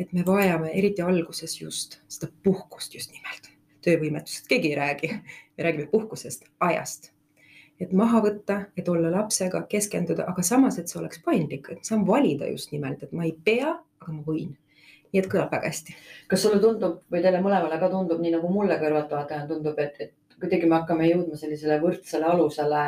et 0.00 0.14
me 0.16 0.24
vajame 0.24 0.72
eriti 0.72 1.04
alguses 1.04 1.58
just 1.60 1.98
seda 2.08 2.30
puhkust 2.46 2.96
just 2.96 3.12
nimelt, 3.12 3.50
töövõimetusest 3.84 4.48
keegi 4.48 4.72
ei 4.72 4.80
räägi, 4.80 5.12
me 5.58 5.68
räägime 5.68 5.90
puhkusest, 5.92 6.48
ajast 6.64 7.10
et 7.80 7.92
maha 7.92 8.22
võtta, 8.24 8.58
et 8.76 8.88
olla 8.88 9.10
lapsega, 9.12 9.62
keskenduda, 9.70 10.26
aga 10.30 10.44
samas, 10.46 10.78
et 10.78 10.90
see 10.90 11.00
oleks 11.00 11.22
paindlik, 11.24 11.70
et 11.74 11.84
saan 11.86 12.06
valida 12.06 12.48
just 12.50 12.72
nimelt, 12.74 13.02
et 13.02 13.12
ma 13.12 13.26
ei 13.28 13.34
pea, 13.44 13.76
aga 14.02 14.14
ma 14.14 14.24
võin. 14.26 14.56
nii 15.08 15.22
et 15.22 15.28
kõlab 15.32 15.52
väga 15.54 15.70
hästi. 15.70 15.94
kas 16.28 16.42
sulle 16.44 16.60
tundub 16.60 16.98
või 17.12 17.22
teile 17.24 17.40
mõlemale 17.40 17.78
ka 17.80 17.88
tundub, 17.88 18.20
nii 18.20 18.34
nagu 18.34 18.48
mulle 18.52 18.76
kõrvaltvaatajana 18.80 19.48
tundub, 19.48 19.78
et, 19.78 20.00
et 20.00 20.14
kuidagi 20.40 20.68
me 20.68 20.76
hakkame 20.78 21.06
jõudma 21.08 21.36
sellisele 21.38 21.78
võrdsele 21.82 22.26
alusele, 22.28 22.82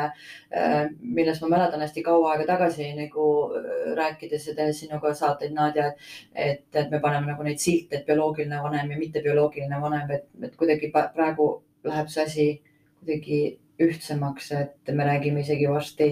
äh, 0.55 0.77
millest 1.01 1.43
ma 1.43 1.49
mäletan 1.55 1.81
hästi 1.83 2.03
kaua 2.05 2.33
aega 2.33 2.45
tagasi 2.53 2.91
nagu 2.97 3.25
äh, 3.57 3.93
rääkides 3.97 4.47
ja 4.47 4.55
tehes 4.59 4.83
sinuga 4.83 5.13
saateid, 5.17 5.55
Nadja, 5.55 5.89
et, 6.35 6.67
et 6.73 6.91
me 6.91 7.01
paneme 7.03 7.31
nagu 7.31 7.47
neid 7.47 7.59
silte, 7.59 7.99
et 7.99 8.05
bioloogiline 8.07 8.61
vanem 8.63 8.93
ja 8.93 8.99
mitte 8.99 9.23
bioloogiline 9.25 9.81
vanem, 9.81 10.13
et, 10.17 10.29
et 10.47 10.55
kuidagi 10.59 10.91
praegu 10.93 11.51
läheb 11.87 12.13
see 12.13 12.23
asi 12.23 12.47
kuidagi 13.01 13.41
ühtsemaks, 13.85 14.51
et 14.57 14.93
me 14.95 15.05
räägime 15.07 15.43
isegi 15.45 15.67
varsti, 15.69 16.11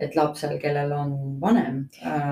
et 0.00 0.16
lapsel, 0.16 0.56
kellel 0.60 0.92
on 0.96 1.14
vanem 1.40 1.82
äh, 2.00 2.28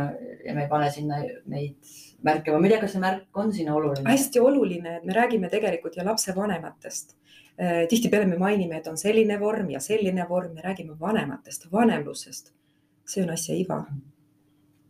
ja 0.47 0.55
me 0.57 0.65
ei 0.65 0.71
pane 0.71 0.91
sinna 0.93 1.21
neid 1.53 1.97
märke, 2.25 2.53
ma 2.55 2.65
ei 2.65 2.73
tea, 2.73 2.81
kas 2.83 2.95
see 2.97 3.03
märk 3.03 3.41
on 3.43 3.53
siin 3.55 3.71
oluline? 3.73 4.07
hästi 4.09 4.41
oluline, 4.41 4.99
et 4.99 5.09
me 5.09 5.17
räägime 5.17 5.51
tegelikult 5.53 5.97
ju 5.97 6.07
lapsevanematest. 6.07 7.17
Äh, 7.59 7.83
tihtipeale 7.91 8.29
me 8.31 8.39
mainime, 8.41 8.79
et 8.81 8.89
on 8.89 8.97
selline 8.97 9.37
vorm 9.41 9.69
ja 9.75 9.83
selline 9.85 10.25
vorm, 10.29 10.55
me 10.55 10.65
räägime 10.65 10.97
vanematest, 11.01 11.69
vanemlusest. 11.73 12.55
see 13.09 13.23
on 13.25 13.31
asja 13.33 13.55
iva 13.57 13.85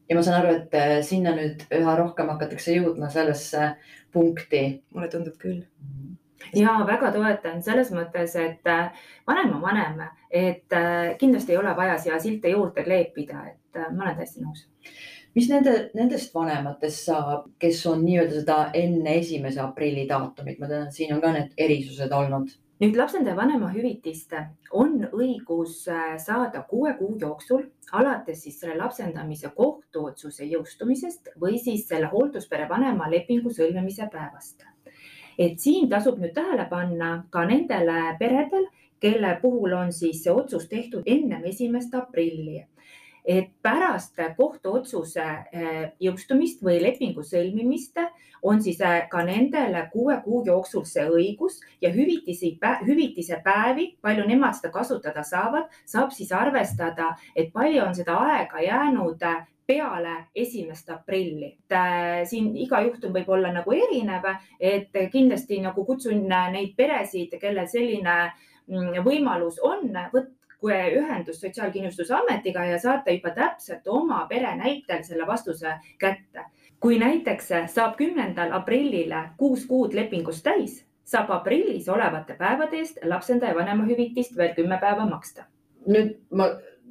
ja 0.08 0.16
ma 0.16 0.22
saan 0.26 0.40
aru, 0.40 0.54
et 0.56 0.72
äh, 0.74 0.96
sinna 1.06 1.34
nüüd 1.36 1.66
üha 1.74 1.92
rohkem 1.98 2.30
hakatakse 2.32 2.74
jõudma 2.74 3.10
sellesse 3.14 3.74
punkti. 4.12 4.62
mulle 4.94 5.10
tundub 5.12 5.36
küll 5.38 5.60
mm. 5.60 5.92
-hmm 5.92 6.16
ja 6.54 6.74
väga 6.86 7.12
toetan 7.14 7.62
selles 7.62 7.90
mõttes, 7.94 8.34
et 8.40 8.66
äh, 8.70 8.90
vanem 9.28 9.54
on 9.56 9.62
vanem, 9.62 10.02
et 10.30 10.76
äh, 10.76 11.14
kindlasti 11.20 11.54
ei 11.54 11.60
ole 11.60 11.74
vaja 11.76 11.98
siia 12.00 12.18
silte 12.22 12.52
juurde 12.52 12.84
kleepida, 12.86 13.44
et 13.52 13.80
äh, 13.80 13.90
ma 13.92 14.06
olen 14.06 14.20
täiesti 14.20 14.44
nõus. 14.44 14.68
mis 15.34 15.48
nende, 15.50 15.90
nendest 15.94 16.32
vanematest 16.34 17.10
saab, 17.10 17.50
kes 17.62 17.84
on 17.86 18.00
nii-öelda 18.04 18.40
seda 18.40 18.56
enne 18.74 19.18
esimese 19.20 19.60
aprilli 19.62 20.08
daatumit, 20.08 20.58
ma 20.58 20.70
tean, 20.70 20.88
et 20.88 20.96
siin 20.96 21.12
on 21.14 21.20
ka 21.22 21.34
need 21.34 21.52
erisused 21.58 22.12
olnud. 22.12 22.54
Nüüd 22.78 22.94
lapsendaja 22.94 23.34
vanemahüvitist 23.34 24.36
on 24.78 25.00
õigus 25.10 25.80
saada 26.22 26.62
kuue 26.70 26.92
kuu 26.98 27.16
jooksul 27.18 27.64
alates 27.92 28.44
siis 28.44 28.60
selle 28.60 28.76
lapsendamise 28.78 29.50
kohtuotsuse 29.56 30.46
jõustumisest 30.46 31.32
või 31.42 31.58
siis 31.58 31.88
selle 31.90 32.10
hoolduspere 32.12 32.68
vanema 32.70 33.10
lepingu 33.10 33.50
sõlmimise 33.50 34.06
päevast 34.12 34.62
et 35.38 35.60
siin 35.62 35.88
tasub 35.88 36.18
nüüd 36.18 36.34
tähele 36.34 36.66
panna 36.70 37.12
ka 37.30 37.44
nendele 37.46 38.16
peredel, 38.18 38.66
kelle 39.00 39.36
puhul 39.42 39.76
on 39.78 39.92
siis 39.92 40.24
see 40.24 40.34
otsus 40.34 40.66
tehtud 40.68 41.06
ennem 41.06 41.44
esimest 41.46 41.94
aprilli. 41.94 42.64
Et 43.28 43.50
pärast 43.62 44.16
kohtuotsuse 44.36 45.24
eh, 45.52 45.90
jõustumist 46.00 46.62
või 46.64 46.78
lepingu 46.80 47.22
sõlmimist 47.22 48.00
on 48.42 48.62
siis 48.64 48.80
eh, 48.80 49.02
ka 49.10 49.20
nendele 49.26 49.82
kuue 49.92 50.16
kuu 50.24 50.40
jooksul 50.46 50.86
see 50.88 51.04
õigus 51.04 51.58
ja 51.82 51.90
hüvitisi, 51.92 52.54
hüvitise 52.86 53.42
päevi, 53.44 53.90
palju 54.00 54.24
nemad 54.26 54.56
seda 54.56 54.72
kasutada 54.72 55.26
saavad, 55.28 55.68
saab 55.84 56.14
siis 56.16 56.32
arvestada, 56.32 57.12
et 57.36 57.52
palju 57.52 57.84
on 57.84 57.94
seda 57.98 58.16
aega 58.30 58.64
jäänud 58.64 59.28
eh, 59.28 59.44
peale 59.68 60.14
esimest 60.34 60.90
aprilli. 60.90 61.58
siin 62.24 62.56
iga 62.56 62.80
juhtum 62.80 63.12
võib 63.12 63.28
olla 63.28 63.52
nagu 63.52 63.72
erinev, 63.76 64.24
et 64.60 64.96
kindlasti 65.12 65.60
nagu 65.60 65.84
kutsun 65.84 66.24
neid 66.28 66.72
peresid, 66.76 67.36
kellel 67.40 67.68
selline 67.68 68.16
mm, 68.66 69.02
võimalus 69.04 69.60
on, 69.62 69.90
võtke 70.14 70.78
ühendust 70.96 71.44
Sotsiaalkindlustusametiga 71.44 72.64
ja 72.64 72.78
saate 72.80 73.18
juba 73.18 73.34
täpselt 73.36 73.86
oma 73.86 74.24
pere 74.30 74.56
näitel 74.56 75.04
selle 75.04 75.26
vastuse 75.26 75.76
kätte. 75.98 76.48
kui 76.80 76.98
näiteks 76.98 77.48
saab 77.74 77.96
kümnendal 77.98 78.52
aprillil 78.54 79.12
kuus 79.36 79.66
kuud 79.66 79.94
lepingust 79.94 80.44
täis, 80.46 80.84
saab 81.04 81.30
aprillis 81.30 81.88
olevate 81.88 82.34
päevade 82.38 82.78
eest 82.78 82.98
lapsendaja 83.04 83.54
vanemahüvitist 83.54 84.36
veel 84.36 84.54
kümme 84.54 84.78
päeva 84.80 85.06
maksta. 85.06 85.44
nüüd 85.86 86.16
ma 86.30 86.48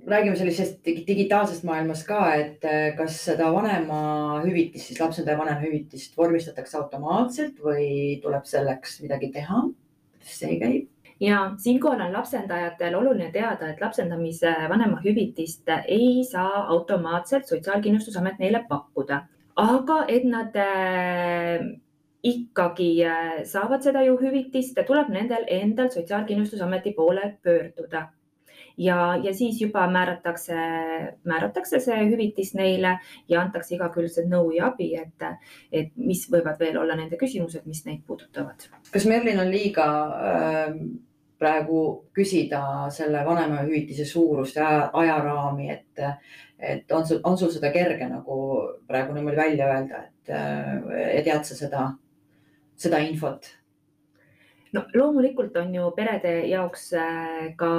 räägime 0.07 0.35
sellisest 0.35 0.85
digitaalsest 0.85 1.63
maailmast 1.67 2.07
ka, 2.07 2.19
et 2.35 2.65
äh, 2.65 2.91
kas 2.97 3.19
seda 3.27 3.49
vanemahüvitist, 3.53 4.91
siis 4.91 5.01
lapsendaja 5.01 5.37
vanemahüvitist 5.39 6.17
vormistatakse 6.17 6.77
automaatselt 6.79 7.59
või 7.63 8.19
tuleb 8.23 8.45
selleks 8.47 9.01
midagi 9.03 9.31
teha? 9.35 9.65
kuidas 10.17 10.39
see 10.39 10.59
käib? 10.61 10.87
ja 11.19 11.41
siinkohal 11.59 12.05
on 12.05 12.13
lapsendajatel 12.13 12.95
oluline 12.95 13.31
teada, 13.33 13.71
et 13.71 13.81
lapsendamise 13.81 14.53
vanemahüvitist 14.69 15.67
ei 15.87 16.23
saa 16.29 16.67
automaatselt 16.67 17.49
Sotsiaalkindlustusamet 17.49 18.39
neile 18.39 18.63
pakkuda, 18.69 19.25
aga 19.55 20.03
et 20.07 20.23
nad 20.23 20.55
äh, 20.55 21.65
ikkagi 22.23 22.91
äh, 23.05 23.41
saavad 23.43 23.83
seda 23.83 24.05
ju 24.07 24.15
hüvitist, 24.21 24.77
tuleb 24.87 25.09
nendel 25.11 25.43
endal 25.51 25.91
Sotsiaalkindlustusameti 25.91 26.95
poole 26.95 27.33
pöörduda 27.43 28.07
ja, 28.77 29.15
ja 29.23 29.33
siis 29.33 29.61
juba 29.61 29.87
määratakse, 29.91 30.55
määratakse 31.23 31.79
see 31.83 31.97
hüvitis 32.11 32.53
neile 32.57 32.97
ja 33.29 33.41
antakse 33.41 33.75
igakülgset 33.75 34.29
nõu 34.29 34.51
ja 34.55 34.69
abi, 34.71 34.91
et, 34.99 35.27
et 35.71 35.91
mis 35.95 36.25
võivad 36.31 36.59
veel 36.61 36.77
olla 36.77 36.95
nende 36.95 37.19
küsimused, 37.19 37.65
mis 37.65 37.83
neid 37.85 38.03
puudutavad. 38.07 38.69
kas 38.91 39.05
Merlin 39.09 39.41
on 39.41 39.51
liiga 39.51 39.87
äh, 40.07 40.79
praegu 41.37 41.83
küsida 42.13 42.61
selle 42.93 43.23
vanemahüvitise 43.25 44.05
suurust 44.05 44.57
ja 44.57 44.89
ajaraami, 44.93 45.69
et, 45.73 46.03
et 46.59 46.91
on 46.91 47.05
sul, 47.07 47.21
on 47.23 47.37
sul 47.37 47.53
seda 47.53 47.71
kerge 47.73 48.09
nagu 48.09 48.39
praegu 48.87 49.13
niimoodi 49.13 49.37
välja 49.37 49.69
öelda, 49.73 50.03
et, 50.07 50.33
äh, 50.33 50.73
et 51.13 51.25
tead 51.25 51.45
sa 51.49 51.57
seda, 51.65 51.87
seda 52.77 53.01
infot? 53.05 53.56
No 54.73 54.83
loomulikult 54.93 55.55
on 55.57 55.75
ju 55.75 55.89
perede 55.95 56.33
jaoks 56.49 56.91
äh, 56.93 57.55
ka 57.57 57.71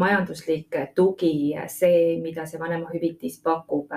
majanduslik 0.00 0.76
tugi 0.94 1.54
see, 1.68 2.18
mida 2.22 2.46
see 2.46 2.60
vanemahüvitis 2.60 3.40
pakub 3.44 3.92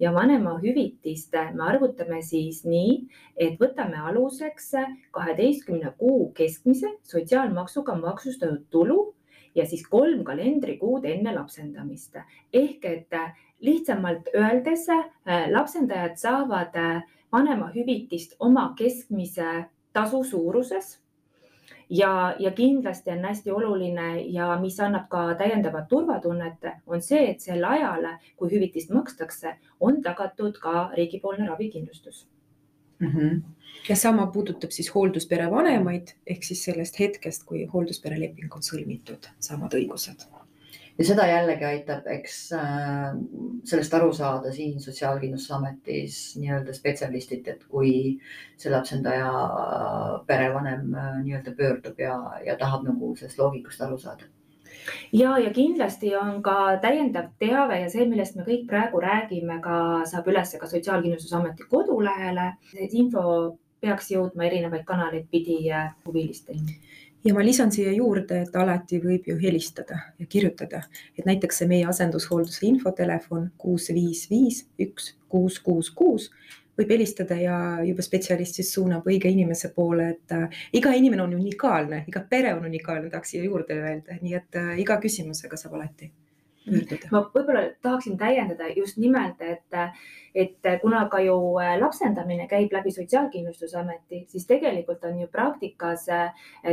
ja 0.00 0.12
vanemahüvitist 0.14 1.34
me 1.54 1.64
arvutame 1.70 2.20
siis 2.22 2.64
nii, 2.68 2.98
et 3.36 3.58
võtame 3.60 4.00
aluseks 4.10 4.72
kaheteistkümne 5.16 5.94
kuu 5.98 6.32
keskmise 6.36 6.92
sotsiaalmaksuga 7.02 7.96
maksustatud 7.98 8.66
tulu 8.70 9.00
ja 9.54 9.66
siis 9.66 9.86
kolm 9.88 10.22
kalendrikuud 10.24 11.04
enne 11.08 11.34
lapsendamist. 11.34 12.16
ehk 12.52 12.84
et 12.84 13.20
lihtsamalt 13.60 14.28
öeldes 14.34 14.86
lapsendajad 15.50 16.16
saavad 16.16 16.76
vanemahüvitist 17.32 18.36
oma 18.38 18.74
keskmise 18.76 19.64
tasu 19.92 20.24
suuruses 20.24 20.98
ja, 21.90 22.36
ja 22.38 22.50
kindlasti 22.50 23.10
on 23.10 23.24
hästi 23.24 23.50
oluline 23.50 24.20
ja 24.20 24.58
mis 24.60 24.80
annab 24.80 25.08
ka 25.08 25.34
täiendavat 25.38 25.88
turvatunnet, 25.88 26.72
on 26.86 27.02
see, 27.02 27.30
et 27.30 27.40
sel 27.40 27.64
ajal, 27.64 28.08
kui 28.36 28.50
hüvitist 28.52 28.90
makstakse, 28.94 29.56
on 29.80 30.02
tagatud 30.02 30.58
ka 30.62 30.90
riigipoolne 30.96 31.48
ravikindlustus 31.48 32.26
mm. 32.98 33.08
-hmm. 33.08 33.40
ja 33.88 33.96
sama 33.96 34.26
puudutab 34.26 34.70
siis 34.70 34.94
hoolduspere 34.94 35.50
vanemaid 35.50 36.08
ehk 36.26 36.44
siis 36.44 36.64
sellest 36.64 37.00
hetkest, 37.00 37.44
kui 37.44 37.64
hoolduspere 37.66 38.20
leping 38.20 38.54
on 38.54 38.62
sõlmitud, 38.62 39.30
samad 39.40 39.74
õigused 39.74 40.28
ja 40.98 41.06
seda 41.06 41.26
jällegi 41.28 41.64
aitab, 41.64 42.06
eks 42.10 42.38
äh, 42.58 43.12
sellest 43.68 43.94
aru 43.94 44.12
saada 44.16 44.52
siin 44.54 44.80
Sotsiaalkindlustusametis 44.82 46.18
nii-öelda 46.40 46.74
spetsialistid, 46.74 47.46
et 47.52 47.62
kui 47.70 47.92
see 48.58 48.72
lapsendaja 48.72 49.30
perevanem 50.26 50.90
äh, 50.94 51.20
nii-öelda 51.22 51.54
pöördub 51.58 52.02
ja, 52.02 52.18
ja 52.46 52.58
tahab 52.58 52.88
nagu 52.88 53.14
sellest 53.16 53.38
loogikast 53.38 53.86
aru 53.86 54.00
saada 54.02 54.26
ja, 55.12 55.36
ja 55.38 55.50
kindlasti 55.54 56.14
on 56.16 56.42
ka 56.42 56.78
täiendav 56.82 57.30
teave 57.38 57.80
ja 57.82 57.88
see, 57.92 58.06
millest 58.08 58.36
me 58.36 58.46
kõik 58.46 58.66
praegu 58.70 59.00
räägime, 59.04 59.60
ka 59.64 60.04
saab 60.10 60.28
üles 60.32 60.56
ka 60.58 60.66
Sotsiaalkindlustusameti 60.66 61.68
kodulehele. 61.70 62.52
info 62.90 63.24
peaks 63.80 64.10
jõudma 64.10 64.48
erinevaid 64.48 64.82
kanaleid 64.86 65.28
pidi 65.30 65.60
äh, 65.70 65.92
huvilisteni 66.06 66.80
ja 67.24 67.34
ma 67.34 67.44
lisan 67.44 67.72
siia 67.74 67.92
juurde, 67.92 68.42
et 68.44 68.56
alati 68.56 69.00
võib 69.02 69.26
ju 69.26 69.36
helistada 69.42 69.98
ja 70.18 70.26
kirjutada, 70.26 70.82
et 71.18 71.26
näiteks 71.26 71.62
see 71.62 71.70
meie 71.70 71.88
asendushoolduse 71.90 72.66
infotelefon 72.68 73.50
kuus 73.58 73.90
viis 73.94 74.28
viis 74.30 74.64
üks 74.80 75.14
kuus 75.28 75.58
kuus 75.60 75.90
kuus 75.90 76.30
võib 76.78 76.94
helistada 76.94 77.34
ja 77.40 77.56
juba 77.82 78.04
spetsialist 78.06 78.60
siis 78.60 78.70
suunab 78.74 79.06
õige 79.10 79.30
inimese 79.32 79.72
poole, 79.74 80.12
et 80.14 80.36
äh, 80.36 80.62
iga 80.78 80.94
inimene 80.94 81.24
on 81.24 81.34
unikaalne, 81.40 82.04
iga 82.06 82.22
pere 82.30 82.54
on 82.54 82.68
unikaalne, 82.70 83.10
tahaks 83.10 83.34
siia 83.34 83.44
juurde 83.48 83.74
öelda, 83.82 84.20
nii 84.22 84.38
et 84.38 84.58
äh, 84.60 84.72
iga 84.84 85.00
küsimusega 85.02 85.58
saab 85.58 85.74
alati 85.80 86.12
pöörduda. 86.68 87.10
ma 87.10 87.22
võib-olla 87.34 87.64
tahaksin 87.82 88.18
täiendada 88.20 88.68
just 88.76 88.98
nimelt, 89.00 89.40
et 89.42 89.78
et 90.38 90.80
kuna 90.82 91.08
ka 91.10 91.18
ju 91.20 91.34
äh, 91.58 91.74
lapsendamine 91.80 92.46
käib 92.48 92.72
läbi 92.72 92.92
Sotsiaalkindlustusameti, 92.94 94.24
siis 94.30 94.46
tegelikult 94.46 95.02
on 95.04 95.18
ju 95.20 95.26
praktikas 95.32 96.06
äh, 96.14 96.30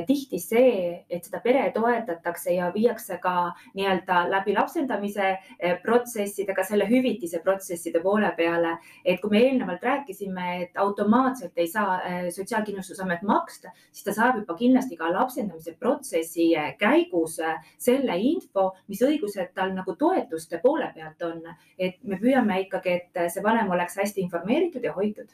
tihti 0.07 0.39
see, 0.39 1.05
et 1.09 1.25
seda 1.25 1.41
pere 1.41 1.63
toetatakse 1.73 2.53
ja 2.53 2.69
viiakse 2.73 3.17
ka 3.23 3.53
nii-öelda 3.73 4.25
läbi 4.29 4.53
lapsendamise 4.53 5.31
protsessidega 5.83 6.63
selle 6.63 6.85
hüvitise 6.89 7.41
protsesside 7.43 8.01
poole 8.03 8.31
peale. 8.37 8.77
et 9.05 9.21
kui 9.21 9.29
me 9.29 9.41
eelnevalt 9.47 9.83
rääkisime, 9.83 10.45
et 10.61 10.77
automaatselt 10.77 11.57
ei 11.57 11.67
saa 11.67 11.99
Sotsiaalkindlustusamet 12.35 13.21
maksta, 13.21 13.71
siis 13.91 14.03
ta 14.05 14.13
saab 14.13 14.39
juba 14.41 14.55
kindlasti 14.57 14.97
ka 14.97 15.09
lapsendamise 15.13 15.75
protsessi 15.79 16.51
käigus 16.79 17.39
selle 17.77 18.17
info, 18.17 18.71
mis 18.87 19.01
õigused 19.01 19.53
tal 19.55 19.73
nagu 19.73 19.95
toetuste 19.95 20.59
poole 20.63 20.91
pealt 20.95 21.21
on. 21.21 21.41
et 21.79 21.97
me 22.03 22.17
püüame 22.19 22.61
ikkagi, 22.65 22.93
et 22.99 23.31
see 23.31 23.43
vanem 23.43 23.54
oleks 23.63 23.97
hästi 23.97 24.21
informeeritud 24.21 24.83
ja 24.83 24.93
hoitud 24.93 25.31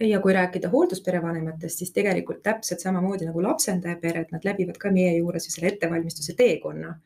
ja 0.00 0.20
kui 0.20 0.32
rääkida 0.32 0.68
hooldusperevanematest, 0.68 1.78
siis 1.78 1.92
tegelikult 1.92 2.42
täpselt 2.42 2.80
samamoodi 2.80 3.28
nagu 3.28 3.42
lapsendajapered, 3.42 4.32
nad 4.32 4.44
läbivad 4.44 4.78
ka 4.80 4.90
meie 4.92 5.16
juures 5.16 5.46
ju 5.46 5.54
selle 5.54 5.72
ettevalmistuse 5.74 6.34
teekonna. 6.36 6.98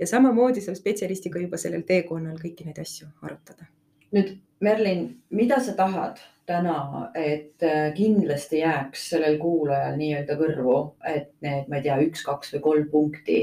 ja 0.00 0.06
samamoodi 0.06 0.60
saab 0.64 0.76
spetsialistiga 0.78 1.40
juba 1.40 1.58
sellel 1.60 1.82
teekonnal 1.84 2.38
kõiki 2.40 2.64
neid 2.64 2.78
asju 2.80 3.08
arutada. 3.22 3.68
nüüd 4.16 4.38
Merlin, 4.60 5.22
mida 5.30 5.60
sa 5.60 5.72
tahad 5.72 6.18
täna, 6.46 7.10
et 7.14 7.62
äh, 7.62 7.92
kindlasti 7.94 8.58
jääks 8.58 9.10
sellel 9.10 9.38
kuulajal 9.38 9.96
nii-öelda 9.96 10.36
kõrvu, 10.36 10.78
et 11.06 11.30
need, 11.40 11.68
ma 11.68 11.78
ei 11.78 11.82
tea, 11.82 11.96
üks, 12.04 12.24
kaks 12.26 12.52
või 12.54 12.60
kolm 12.60 12.88
punkti, 12.90 13.38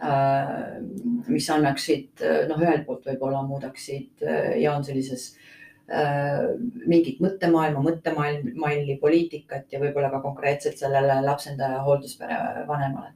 äh, 0.00 0.78
mis 1.28 1.50
annaksid, 1.50 2.22
noh, 2.48 2.62
ühelt 2.62 2.86
poolt 2.86 3.04
võib-olla 3.10 3.42
muudaksid 3.48 4.24
äh, 4.24 4.54
Jaan 4.62 4.84
sellises 4.84 5.34
Äh, 5.34 5.60
mingit 5.84 7.18
mõttemaailma, 7.20 7.82
mõttemalli, 7.84 8.94
poliitikat 9.02 9.68
ja 9.72 9.80
võib-olla 9.82 10.08
ka 10.14 10.22
konkreetselt 10.24 10.80
sellele 10.80 11.18
lapsendaja 11.26 11.82
hoolduspere 11.84 12.64
vanemale? 12.68 13.12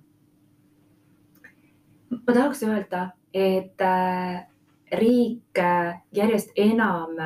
ma 2.10 2.34
tahaks 2.34 2.62
öelda, 2.64 3.02
et 3.32 3.80
äh, 3.84 4.44
riik 4.92 5.58
äh, 5.60 6.00
järjest 6.12 6.52
enam 6.56 7.16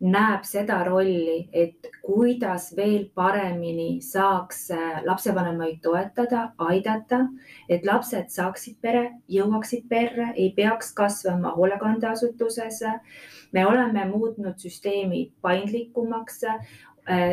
näeb 0.00 0.46
seda 0.48 0.78
rolli, 0.86 1.48
et 1.52 1.90
kuidas 2.00 2.70
veel 2.76 3.10
paremini 3.14 4.00
saaks 4.00 4.70
lapsevanemaid 5.04 5.82
toetada, 5.84 6.46
aidata, 6.58 7.26
et 7.68 7.84
lapsed 7.84 8.32
saaksid 8.32 8.78
pere, 8.80 9.10
jõuaksid 9.28 9.84
perre, 9.88 10.30
ei 10.36 10.54
peaks 10.56 10.94
kasvama 10.96 11.52
hoolekandeasutuses 11.58 12.80
me 13.52 13.66
oleme 13.66 14.04
muutnud 14.04 14.58
süsteemi 14.58 15.32
paindlikumaks 15.42 16.44
äh, 16.44 16.58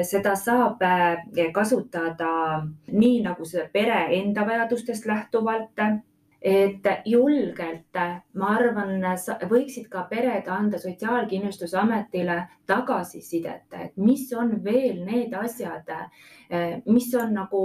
seda 0.03 0.36
saab 0.36 0.81
äh, 0.81 1.51
kasutada 1.53 2.63
nii, 2.91 3.21
nagu 3.25 3.45
see 3.45 3.67
pere 3.74 4.05
enda 4.19 4.45
vajadustest 4.47 5.05
lähtuvalt. 5.05 5.86
Et 6.41 6.86
julgelt, 7.06 7.98
ma 8.34 8.53
arvan, 8.56 9.01
võiksid 9.50 9.88
ka 9.89 10.06
pered 10.10 10.48
anda 10.48 10.77
Sotsiaalkindlustusametile 10.77 12.39
tagasisidet, 12.70 13.67
et 13.74 13.98
mis 13.98 14.27
on 14.34 14.53
veel 14.63 15.03
need 15.06 15.34
asjad, 15.34 15.89
mis 16.86 17.13
on 17.15 17.34
nagu 17.34 17.63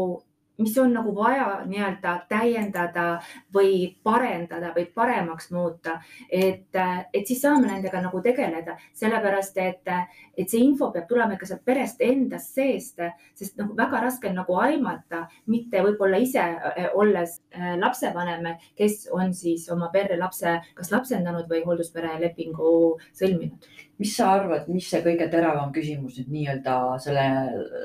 mis 0.59 0.79
on 0.79 0.93
nagu 0.93 1.15
vaja 1.17 1.63
nii-öelda 1.67 2.15
täiendada 2.29 3.07
või 3.55 3.97
parendada 4.05 4.73
või 4.77 4.85
paremaks 4.95 5.51
muuta, 5.51 5.99
et, 6.31 6.77
et 7.13 7.27
siis 7.27 7.41
saame 7.43 7.69
nendega 7.71 8.03
nagu 8.05 8.21
tegeleda, 8.25 8.77
sellepärast 8.99 9.59
et, 9.63 9.93
et 10.37 10.49
see 10.49 10.63
info 10.63 10.91
peab 10.93 11.09
tulema 11.09 11.37
ikka 11.37 11.49
sealt 11.49 11.65
perest 11.65 12.03
endast 12.05 12.55
seest, 12.57 13.01
sest 13.39 13.59
noh, 13.61 13.73
väga 13.79 14.03
raske 14.05 14.29
on 14.29 14.39
nagu 14.43 14.59
aimata, 14.61 15.25
mitte 15.53 15.83
võib-olla 15.85 16.21
ise 16.23 16.45
eh, 16.77 16.91
olles 16.95 17.39
eh, 17.55 17.73
lapsevanem, 17.81 18.53
kes 18.79 19.07
on 19.13 19.33
siis 19.37 19.69
oma 19.73 19.89
perre 19.93 20.19
lapse 20.21 20.59
kas 20.77 20.93
lapsendanud 20.93 21.49
või 21.51 21.65
hoolduspere 21.67 22.19
lepingu 22.21 22.99
sõlminud. 23.17 23.71
mis 24.03 24.17
sa 24.17 24.33
arvad, 24.37 24.69
mis 24.69 24.89
see 24.91 25.03
kõige 25.05 25.29
teravam 25.31 25.73
küsimus 25.73 26.17
nüüd 26.19 26.33
nii-öelda 26.37 26.79
selle 27.03 27.27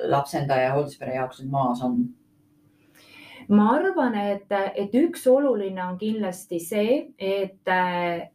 lapsendaja 0.09 0.69
ja 0.69 0.71
hoolduspere 0.75 1.13
jaoks 1.19 1.43
nüüd 1.43 1.51
maas 1.53 1.83
on? 1.85 2.01
Ma 3.47 3.69
arvan, 3.77 4.15
et, 4.15 4.51
et 4.75 4.95
üks 4.99 5.23
oluline 5.31 5.79
on 5.85 5.95
kindlasti 5.99 6.59
see, 6.59 6.97
et, 7.17 7.71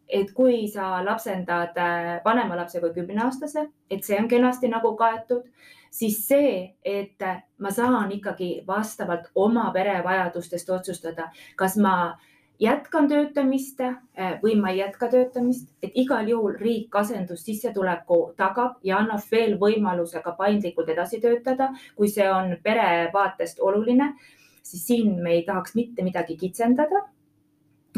et 0.09 0.33
kui 0.33 0.65
sa 0.73 1.03
lapsendad 1.05 1.77
vanema 2.25 2.57
lapse 2.57 2.81
kui 2.81 2.95
kümneaastase, 2.97 3.67
et 3.91 4.05
see 4.05 4.19
on 4.21 4.29
kenasti 4.29 4.73
nagu 4.73 4.95
kaetud, 4.97 5.45
siis 5.93 6.23
see, 6.27 6.75
et 6.85 7.29
ma 7.61 7.71
saan 7.71 8.13
ikkagi 8.17 8.63
vastavalt 8.67 9.29
oma 9.35 9.69
pere 9.75 10.01
vajadustest 10.05 10.71
otsustada, 10.73 11.29
kas 11.57 11.77
ma 11.77 12.17
jätkan 12.63 13.09
töötamist 13.11 13.81
või 14.43 14.55
ma 14.61 14.71
ei 14.73 14.79
jätka 14.81 15.09
töötamist, 15.13 15.69
et 15.83 15.97
igal 15.99 16.29
juhul 16.29 16.57
riik 16.61 16.95
asendussissetuleku 16.97 18.21
tagab 18.39 18.79
ja 18.87 19.01
annab 19.03 19.25
veel 19.33 19.59
võimaluse 19.61 20.23
ka 20.25 20.33
paindlikult 20.39 20.89
edasi 20.89 21.21
töötada, 21.21 21.73
kui 21.97 22.09
see 22.09 22.29
on 22.31 22.57
pere 22.63 23.11
vaatest 23.13 23.61
oluline 23.61 24.15
siis 24.63 24.87
siin 24.87 25.23
me 25.23 25.31
ei 25.31 25.43
tahaks 25.43 25.75
mitte 25.75 26.03
midagi 26.03 26.37
kitsendada 26.37 27.03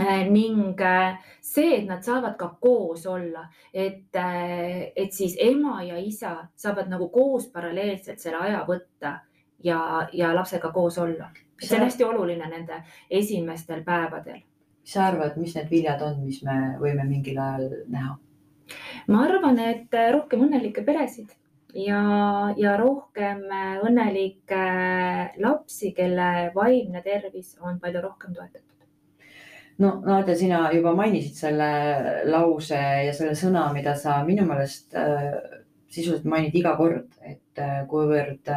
äh, 0.01 0.25
ning 0.31 0.81
äh, 0.81 1.19
see, 1.41 1.77
et 1.79 1.87
nad 1.89 2.03
saavad 2.03 2.37
ka 2.39 2.49
koos 2.61 3.07
olla, 3.07 3.47
et, 3.73 4.17
äh, 4.17 4.93
et 4.97 5.13
siis 5.13 5.37
ema 5.41 5.83
ja 5.83 5.99
isa 5.99 6.37
saavad 6.57 6.91
nagu 6.91 7.09
koos 7.09 7.49
paralleelselt 7.53 8.19
selle 8.19 8.43
aja 8.43 8.65
võtta 8.69 9.19
ja, 9.65 10.09
ja 10.13 10.35
lapsega 10.35 10.73
koos 10.73 10.99
olla. 10.99 11.31
see 11.63 11.79
on 11.79 11.87
hästi 11.87 12.05
oluline 12.05 12.49
nende 12.51 12.83
esimestel 13.11 13.85
päevadel. 13.85 14.43
mis 14.83 14.93
sa 14.93 15.07
arvad, 15.07 15.37
mis 15.37 15.55
need 15.55 15.71
viljad 15.71 16.03
on, 16.03 16.21
mis 16.25 16.43
me 16.43 16.77
võime 16.81 17.07
mingil 17.09 17.39
ajal 17.39 17.71
näha? 17.89 18.19
ma 19.09 19.25
arvan, 19.29 19.59
et 19.59 19.93
rohkem 20.13 20.49
õnnelikke 20.49 20.85
peresid 20.85 21.37
ja, 21.75 22.01
ja 22.57 22.77
rohkem 22.79 23.45
äh, 23.51 23.79
õnnelikke 23.85 24.61
äh, 24.61 25.35
lapsi, 25.43 25.93
kelle 25.97 26.51
vaimne 26.55 27.03
tervis 27.05 27.55
on 27.61 27.81
palju 27.83 28.03
rohkem 28.05 28.35
toetatud. 28.35 28.87
no 29.83 29.95
Nadia, 30.07 30.37
sina 30.39 30.69
juba 30.73 30.95
mainisid 30.95 31.39
selle 31.39 31.71
lause 32.31 32.79
ja 32.79 33.15
selle 33.15 33.35
sõna, 33.39 33.67
mida 33.75 33.97
sa 33.99 34.21
minu 34.27 34.47
meelest 34.49 34.95
äh, 34.99 35.33
sisuliselt 35.91 36.27
mainid 36.31 36.55
iga 36.59 36.75
kord, 36.79 37.11
et 37.23 37.41
kuivõrd 37.87 38.49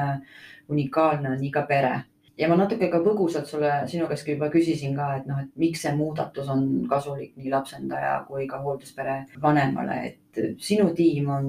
unikaalne 0.74 1.36
on 1.36 1.44
iga 1.46 1.62
pere 1.70 1.92
ja 2.38 2.48
ma 2.50 2.58
natuke 2.58 2.90
ka 2.90 3.02
põgusalt 3.06 3.50
sulle, 3.50 3.70
sinu 3.90 4.08
käest 4.10 4.28
juba 4.30 4.50
küsisin 4.54 4.96
ka, 4.98 5.10
et 5.20 5.28
noh, 5.30 5.42
et 5.44 5.52
miks 5.60 5.84
see 5.86 5.94
muudatus 5.98 6.50
on 6.54 6.64
kasulik 6.90 7.36
nii 7.38 7.54
lapsendaja 7.54 8.20
kui 8.26 8.48
ka 8.50 8.62
hoolduspere 8.64 9.20
vanemale, 9.42 9.98
et 10.12 10.42
sinu 10.62 10.90
tiim 10.98 11.30
on 11.34 11.48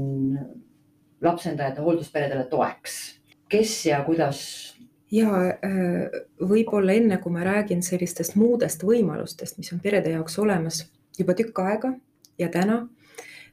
lapsendajate 1.20 1.80
hooldusperedele 1.82 2.44
toeks. 2.50 3.18
kes 3.48 3.86
ja 3.86 4.02
kuidas? 4.04 4.40
ja 5.10 5.30
äh, 5.64 6.20
võib-olla 6.40 6.94
enne, 6.98 7.18
kui 7.22 7.32
ma 7.32 7.44
räägin 7.46 7.82
sellistest 7.82 8.36
muudest 8.36 8.84
võimalustest, 8.84 9.58
mis 9.58 9.72
on 9.72 9.80
perede 9.80 10.12
jaoks 10.12 10.38
olemas 10.38 10.82
juba 11.18 11.34
tükk 11.38 11.62
aega 11.64 11.94
ja 12.38 12.50
täna, 12.52 12.82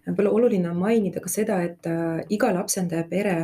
võib-olla 0.05 0.33
oluline 0.39 0.69
on 0.69 0.81
mainida 0.81 1.23
ka 1.23 1.31
seda, 1.31 1.61
et 1.63 1.87
äh, 1.89 2.25
iga 2.29 2.51
lapsendaja 2.55 3.07
pere 3.09 3.37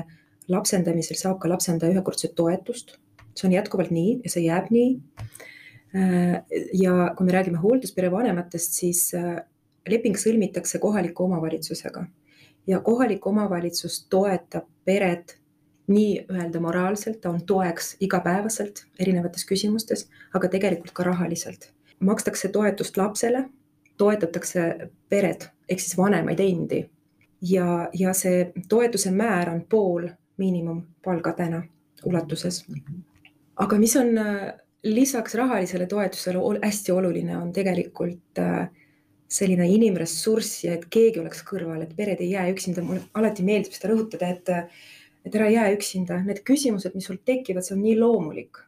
lapsendamisel 0.52 1.18
saab 1.18 1.40
ka 1.40 1.50
lapsendaja 1.50 1.96
ühekordset 1.96 2.36
toetust. 2.36 2.98
see 3.32 3.48
on 3.48 3.54
jätkuvalt 3.56 3.92
nii 3.96 4.20
ja 4.26 4.30
see 4.30 4.42
jääb 4.44 4.68
nii. 4.76 4.90
Äh, 5.96 6.42
ja 6.76 7.14
kui 7.16 7.26
me 7.26 7.32
räägime 7.32 7.62
hoolduspere 7.64 8.12
vanematest, 8.12 8.76
siis 8.76 9.14
leping 9.88 10.20
sõlmitakse 10.20 10.80
kohaliku 10.84 11.24
omavalitsusega 11.24 12.04
ja 12.68 12.80
kohalik 12.80 13.28
omavalitsus 13.28 14.08
toetab 14.10 14.66
peret 14.86 15.38
nii-öelda 15.88 16.60
moraalselt, 16.60 17.22
ta 17.22 17.30
on 17.30 17.42
toeks 17.46 17.96
igapäevaselt 18.00 18.86
erinevates 19.00 19.46
küsimustes, 19.46 20.08
aga 20.34 20.48
tegelikult 20.48 20.92
ka 20.92 21.04
rahaliselt. 21.04 21.72
makstakse 22.00 22.48
toetust 22.48 22.98
lapsele, 22.98 23.50
toetatakse 23.98 24.90
peret 25.10 25.50
ehk 25.70 25.80
siis 25.80 25.98
vanemaid 25.98 26.40
endi 26.40 26.90
ja, 27.42 27.90
ja 27.94 28.14
see 28.14 28.52
toetuse 28.70 29.12
määr 29.12 29.50
on 29.50 29.62
pool 29.70 30.08
miinimumpalga 30.38 31.34
täna 31.34 31.64
ulatuses. 32.06 32.66
aga 33.56 33.78
mis 33.78 33.96
on 33.96 34.18
äh, 34.18 34.54
lisaks 34.84 35.36
rahalisele 35.36 35.86
toetusele 35.86 36.60
hästi 36.66 36.92
oluline 36.92 37.38
on 37.38 37.54
tegelikult 37.54 38.40
äh, 38.40 38.70
selline 39.32 39.68
inimressurss 39.72 40.66
ja 40.66 40.74
et 40.76 40.88
keegi 40.92 41.22
oleks 41.22 41.44
kõrval, 41.48 41.86
et 41.86 41.94
pered 41.96 42.20
ei 42.20 42.34
jää 42.34 42.50
üksinda. 42.52 42.84
mulle 42.84 43.06
alati 43.16 43.46
meeldib 43.48 43.76
seda 43.76 43.94
rõhutada, 43.94 44.32
et, 44.36 44.50
et 45.26 45.38
ära 45.40 45.48
jää 45.52 45.70
üksinda, 45.78 46.20
need 46.26 46.44
küsimused, 46.48 46.96
mis 46.96 47.08
sul 47.08 47.22
tekivad, 47.26 47.66
see 47.66 47.78
on 47.78 47.86
nii 47.86 47.96
loomulik. 48.00 48.60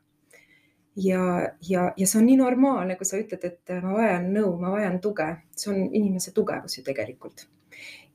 ja, 0.96 1.52
ja, 1.70 1.92
ja 1.98 2.08
see 2.08 2.20
on 2.22 2.28
nii 2.30 2.38
normaalne, 2.40 2.96
kui 2.96 3.10
sa 3.10 3.20
ütled, 3.20 3.44
et 3.44 3.76
ma 3.84 3.98
vajan 3.98 4.30
nõu, 4.34 4.56
ma 4.62 4.72
vajan 4.72 5.00
tuge, 5.02 5.30
see 5.58 5.74
on 5.74 5.84
inimese 5.92 6.32
tugevus 6.32 6.78
ju 6.78 6.86
tegelikult. 6.86 7.48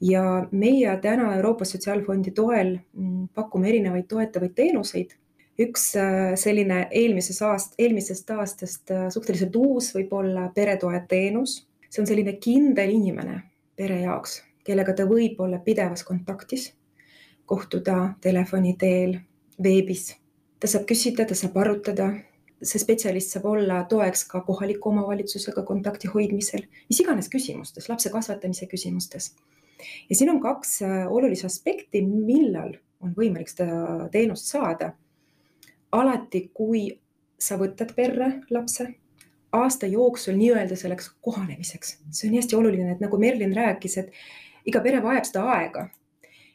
ja 0.00 0.24
meie 0.50 0.96
täna 1.02 1.34
Euroopa 1.37 1.66
Sotsiaalfondi 1.66 2.30
toel 2.30 2.76
mm, 2.78 3.32
pakume 3.34 3.68
erinevaid 3.68 4.06
toetavaid 4.08 4.54
teenuseid 4.54 5.16
üks 5.58 5.90
äh, 5.98 6.37
selline 6.38 6.84
eelmises 6.94 7.42
aast-, 7.42 7.74
eelmisest 7.82 8.30
aastast 8.30 8.92
äh, 8.94 9.08
suhteliselt 9.11 9.56
uus 9.58 9.90
võib-olla 9.96 10.52
peretoeteenus 10.54 11.64
see 11.88 12.03
on 12.03 12.09
selline 12.09 12.37
kindel 12.42 12.92
inimene 12.92 13.40
pere 13.79 14.01
jaoks, 14.03 14.42
kellega 14.66 14.94
ta 14.96 15.07
võib 15.09 15.38
olla 15.40 15.61
pidevas 15.64 16.05
kontaktis, 16.05 16.72
kohtuda 17.48 18.14
telefoni 18.20 18.74
teel, 18.79 19.18
veebis. 19.62 20.11
ta 20.61 20.68
saab 20.68 20.88
küsida, 20.90 21.24
ta 21.27 21.35
saab 21.35 21.57
arutada. 21.57 22.11
see 22.59 22.81
spetsialist 22.83 23.31
saab 23.31 23.44
olla 23.46 23.85
toeks 23.87 24.24
ka 24.27 24.40
kohaliku 24.42 24.88
omavalitsusega 24.90 25.62
kontakti 25.62 26.09
hoidmisel, 26.11 26.64
mis 26.88 27.01
iganes 27.01 27.29
küsimustes, 27.31 27.88
lapse 27.88 28.11
kasvatamise 28.11 28.66
küsimustes. 28.66 29.35
ja 30.11 30.16
siin 30.16 30.31
on 30.31 30.40
kaks 30.40 30.83
äh, 30.83 31.07
olulist 31.07 31.44
aspekti, 31.44 32.03
millal 32.03 32.74
on 33.01 33.14
võimalik 33.14 33.48
seda 33.48 34.09
teenust 34.12 34.46
saada. 34.51 34.92
alati, 35.92 36.51
kui 36.55 36.90
sa 37.38 37.57
võtad 37.57 37.94
perre 37.94 38.42
lapse 38.51 38.94
aasta 39.52 39.87
jooksul 39.87 40.37
nii-öelda 40.37 40.76
selleks 40.76 41.12
kohanemiseks. 41.20 41.98
see 42.11 42.28
on 42.30 42.37
hästi 42.37 42.56
oluline, 42.56 42.92
et 42.92 43.00
nagu 43.00 43.18
Merlin 43.18 43.54
rääkis, 43.56 43.98
et 43.98 44.11
iga 44.66 44.80
pere 44.80 45.02
vajab 45.02 45.24
seda 45.24 45.44
aega. 45.52 45.88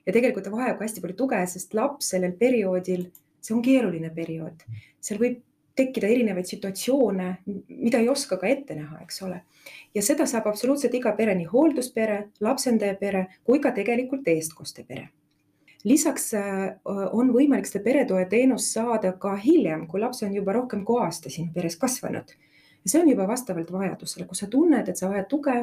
ja 0.06 0.14
tegelikult 0.14 0.44
ta 0.44 0.52
vajab 0.52 0.78
ka 0.78 0.86
hästi 0.86 1.02
palju 1.02 1.16
tuge, 1.16 1.40
sest 1.48 1.74
laps 1.74 2.10
sellel 2.14 2.36
perioodil, 2.40 3.08
see 3.42 3.56
on 3.56 3.62
keeruline 3.64 4.10
periood, 4.10 4.66
seal 5.02 5.20
võib 5.20 5.42
tekkida 5.76 6.08
erinevaid 6.08 6.46
situatsioone, 6.46 7.28
mida 7.68 7.98
ei 7.98 8.10
oska 8.10 8.38
ka 8.38 8.48
ette 8.48 8.76
näha, 8.76 9.00
eks 9.02 9.22
ole. 9.26 9.42
ja 9.96 10.02
seda 10.06 10.28
saab 10.30 10.48
absoluutselt 10.52 10.94
iga 10.94 11.16
pere, 11.18 11.36
nii 11.36 11.50
hoolduspere, 11.50 12.30
lapsendaja 12.42 12.96
pere 13.00 13.28
kui 13.44 13.60
ka 13.60 13.72
tegelikult 13.72 14.28
eestkostepere 14.28 15.10
lisaks 15.84 16.30
äh, 16.34 16.78
on 17.12 17.34
võimalik 17.34 17.68
seda 17.68 17.84
peretoeteenust 17.84 18.78
saada 18.78 19.12
ka 19.20 19.36
hiljem, 19.36 19.88
kui 19.88 20.00
laps 20.00 20.24
on 20.24 20.36
juba 20.36 20.54
rohkem 20.56 20.86
kui 20.88 21.02
aasta 21.04 21.32
sinu 21.34 21.52
peres 21.56 21.76
kasvanud 21.76 22.32
ja 22.84 22.92
see 22.92 23.02
on 23.02 23.10
juba 23.10 23.28
vastavalt 23.28 23.72
vajadusele, 23.72 24.28
kui 24.28 24.38
sa 24.38 24.48
tunned, 24.52 24.90
et 24.90 25.00
sa 25.00 25.10
vajad 25.12 25.28
tuge, 25.32 25.56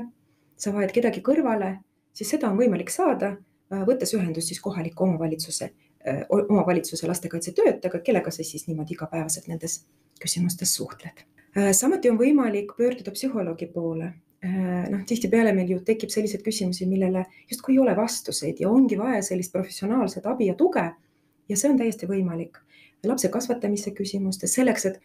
sa 0.60 0.72
vajad 0.74 0.92
kedagi 0.96 1.22
kõrvale, 1.24 1.74
siis 2.16 2.32
seda 2.34 2.50
on 2.50 2.58
võimalik 2.58 2.92
saada, 2.92 3.34
äh, 3.72 3.84
võttes 3.88 4.14
ühendust 4.16 4.52
siis 4.52 4.60
kohaliku 4.60 5.04
omavalitsuse, 5.04 5.70
äh, 6.06 6.22
omavalitsuse 6.30 7.08
lastekaitsetöötajaga, 7.10 8.00
kellega 8.06 8.32
sa 8.32 8.44
siis 8.44 8.66
niimoodi 8.68 8.96
igapäevaselt 8.96 9.48
nendes 9.48 9.84
küsimustes 10.20 10.74
suhtled. 10.76 11.24
Äh, 11.56 11.70
samuti 11.76 12.10
on 12.10 12.18
võimalik 12.20 12.74
pöörduda 12.78 13.12
psühholoogi 13.16 13.70
poole 13.74 14.14
noh, 14.40 15.02
tihtipeale 15.04 15.50
meil 15.52 15.68
ju 15.68 15.82
tekib 15.84 16.08
selliseid 16.08 16.40
küsimusi, 16.40 16.86
millele 16.88 17.26
justkui 17.50 17.74
ei 17.74 17.80
ole 17.82 17.92
vastuseid 17.92 18.62
ja 18.62 18.70
ongi 18.70 18.96
vaja 18.96 19.18
sellist 19.20 19.52
professionaalset 19.52 20.24
abi 20.26 20.46
ja 20.46 20.54
tuge. 20.56 20.86
ja 21.48 21.56
see 21.56 21.68
on 21.68 21.76
täiesti 21.76 22.06
võimalik 22.08 22.56
lapse 23.04 23.28
kasvatamise 23.28 23.90
küsimustes 23.90 24.54
selleks, 24.54 24.86
et 24.86 25.00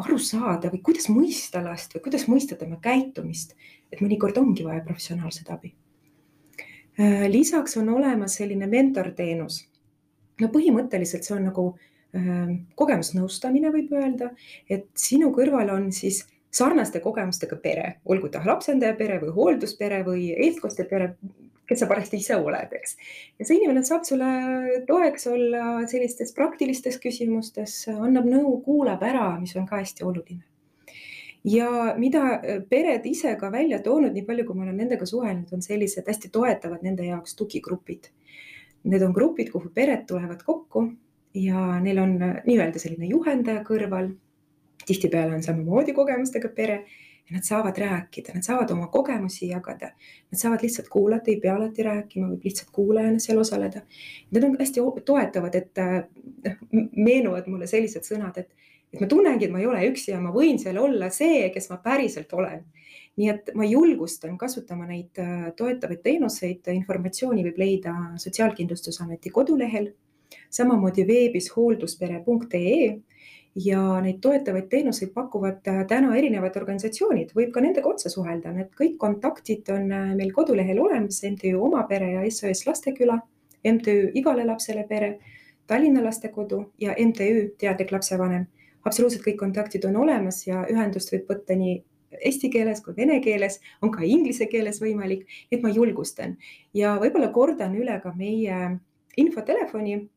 aru 0.00 0.18
saada 0.22 0.70
või 0.72 0.82
kuidas 0.84 1.08
mõista 1.12 1.62
last 1.64 1.94
või 1.94 2.04
kuidas 2.08 2.26
mõista 2.30 2.58
tema 2.58 2.80
käitumist, 2.82 3.54
et 3.92 4.02
mõnikord 4.02 4.38
ongi 4.40 4.66
vaja 4.66 4.82
professionaalset 4.86 5.50
abi. 5.52 5.74
Äh, 7.00 7.28
lisaks 7.30 7.76
on 7.80 7.88
olemas 7.88 8.38
selline 8.40 8.66
mentorteenus. 8.66 9.66
no 10.40 10.48
põhimõtteliselt 10.48 11.26
see 11.26 11.36
on 11.36 11.46
nagu 11.50 11.64
äh, 12.16 12.52
kogemusnõustamine, 12.74 13.72
võib 13.72 13.92
öelda, 13.92 14.30
et 14.68 14.88
sinu 14.96 15.30
kõrval 15.36 15.70
on 15.74 15.90
siis 15.92 16.24
sarnaste 16.50 17.00
kogemustega 17.00 17.56
pere, 17.62 18.00
olgu 18.04 18.28
ta 18.28 18.42
lapsendaja 18.44 18.96
pere 18.98 19.20
või 19.22 19.34
hoolduspere 19.36 20.02
või 20.06 20.30
eestkostjapere, 20.34 21.14
kes 21.70 21.84
sa 21.84 21.86
parajasti 21.86 22.18
ise 22.18 22.36
oled, 22.42 22.72
eks. 22.74 22.96
ja 23.38 23.46
see 23.46 23.60
inimene 23.60 23.84
saab 23.86 24.02
sulle 24.06 24.30
toeks 24.88 25.28
olla 25.30 25.66
sellistes 25.90 26.34
praktilistes 26.34 26.98
küsimustes, 27.02 27.84
annab 27.94 28.26
nõu, 28.26 28.56
kuulab 28.64 29.04
ära, 29.06 29.28
mis 29.38 29.54
on 29.60 29.68
ka 29.70 29.78
hästi 29.78 30.06
oluline. 30.06 30.42
ja 31.46 31.94
mida 31.96 32.40
pered 32.68 33.06
ise 33.06 33.36
ka 33.40 33.52
välja 33.54 33.78
toonud, 33.84 34.12
nii 34.12 34.26
palju, 34.26 34.48
kui 34.48 34.58
ma 34.58 34.66
olen 34.66 34.82
nendega 34.82 35.06
suhelnud, 35.06 35.52
on 35.54 35.62
sellised 35.62 36.10
hästi 36.10 36.32
toetavad 36.34 36.82
nende 36.82 37.06
jaoks 37.06 37.38
tugigrupid. 37.38 38.10
Need 38.90 39.02
on 39.06 39.14
grupid, 39.14 39.52
kuhu 39.52 39.70
pered 39.74 40.06
tulevad 40.08 40.42
kokku 40.42 40.88
ja 41.34 41.78
neil 41.80 42.02
on 42.02 42.18
nii-öelda 42.18 42.82
selline 42.82 43.08
juhendaja 43.12 43.62
kõrval. 43.64 44.10
Tihtipeale 44.90 45.38
on 45.38 45.46
samamoodi 45.46 45.94
kogemustega 45.96 46.50
pere 46.54 46.82
ja 47.30 47.36
nad 47.36 47.42
saavad 47.46 47.78
rääkida, 47.78 48.34
nad 48.34 48.42
saavad 48.42 48.70
oma 48.70 48.86
kogemusi 48.86 49.48
jagada. 49.48 49.92
Nad 50.32 50.38
saavad 50.38 50.62
lihtsalt 50.62 50.88
kuulata, 50.88 51.30
ei 51.30 51.40
pea 51.40 51.54
alati 51.54 51.82
rääkima, 51.86 52.28
võib 52.32 52.46
lihtsalt 52.48 52.72
kuulajana 52.74 53.18
seal 53.22 53.38
osaleda. 53.38 53.84
Need 54.30 54.44
on 54.44 54.56
hästi 54.58 54.82
toetavad, 55.04 55.54
et 55.54 55.82
noh, 56.44 56.56
meenuvad 56.96 57.46
mulle 57.46 57.70
sellised 57.70 58.06
sõnad, 58.06 58.40
et, 58.42 58.50
et 58.90 59.00
ma 59.02 59.06
tunnengi, 59.06 59.46
et 59.46 59.54
ma 59.54 59.62
ei 59.62 59.68
ole 59.70 59.84
üksi 59.92 60.10
ja 60.10 60.20
ma 60.20 60.34
võin 60.34 60.58
seal 60.58 60.80
olla 60.82 61.10
see, 61.14 61.46
kes 61.54 61.70
ma 61.70 61.78
päriselt 61.84 62.32
olen. 62.32 62.66
nii 63.20 63.28
et 63.28 63.50
ma 63.58 63.66
julgustan 63.66 64.36
kasutama 64.38 64.86
neid 64.88 65.18
äh, 65.20 65.50
toetavaid 65.56 66.00
teenuseid, 66.02 66.66
informatsiooni 66.72 67.42
võib 67.44 67.58
leida 67.58 67.92
Sotsiaalkindlustusameti 68.22 69.30
kodulehel, 69.34 69.90
samamoodi 70.50 71.04
veebis 71.06 71.50
hoolduspere.ee 71.56 72.86
ja 73.54 73.80
neid 74.02 74.20
toetavaid 74.22 74.68
teenuseid 74.70 75.10
pakuvad 75.14 75.66
äh, 75.68 75.82
täna 75.88 76.14
erinevad 76.16 76.56
organisatsioonid, 76.56 77.32
võib 77.34 77.50
ka 77.54 77.62
nendega 77.64 77.88
otse 77.90 78.12
suhelda, 78.12 78.52
need 78.54 78.70
kõik 78.78 78.96
kontaktid 79.00 79.68
on 79.74 79.90
äh, 79.92 80.12
meil 80.18 80.32
kodulehel 80.34 80.78
olemas, 80.78 81.22
MTÜ 81.26 81.56
Oma 81.58 81.82
Pere 81.90 82.12
ja 82.14 82.24
SOS 82.30 82.66
Lasteküla, 82.68 83.18
MTÜ 83.66 84.12
Igale 84.14 84.46
lapsele 84.46 84.86
pere, 84.88 85.16
Tallinna 85.66 86.02
Lastekodu 86.04 86.64
ja 86.80 86.94
MTÜ 86.98 87.56
Teadlik 87.58 87.92
lapsevanem. 87.92 88.46
absoluutselt 88.84 89.24
kõik 89.26 89.36
kontaktid 89.36 89.84
on 89.84 89.96
olemas 89.96 90.46
ja 90.46 90.62
ühendust 90.70 91.12
võib 91.12 91.26
võtta 91.28 91.54
nii 91.54 91.82
eesti 92.24 92.48
keeles 92.50 92.80
kui 92.80 92.94
vene 92.96 93.20
keeles, 93.20 93.60
on 93.82 93.90
ka 93.92 94.02
inglise 94.02 94.46
keeles 94.46 94.80
võimalik, 94.82 95.26
et 95.52 95.62
ma 95.62 95.70
julgustan. 95.70 96.36
Ja 96.74 96.96
võib-olla 96.98 97.28
kordan 97.34 97.76
üle 97.76 98.00
ka 98.02 98.14
meie 98.16 98.78
infotelefoni. 99.16 100.08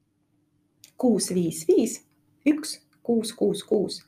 kuus, 0.98 1.34
viis, 1.34 1.65
viis, 1.67 1.98
üks 2.48 2.78
kuus, 3.04 3.34
kuus, 3.34 3.63
kuus. 3.63 4.04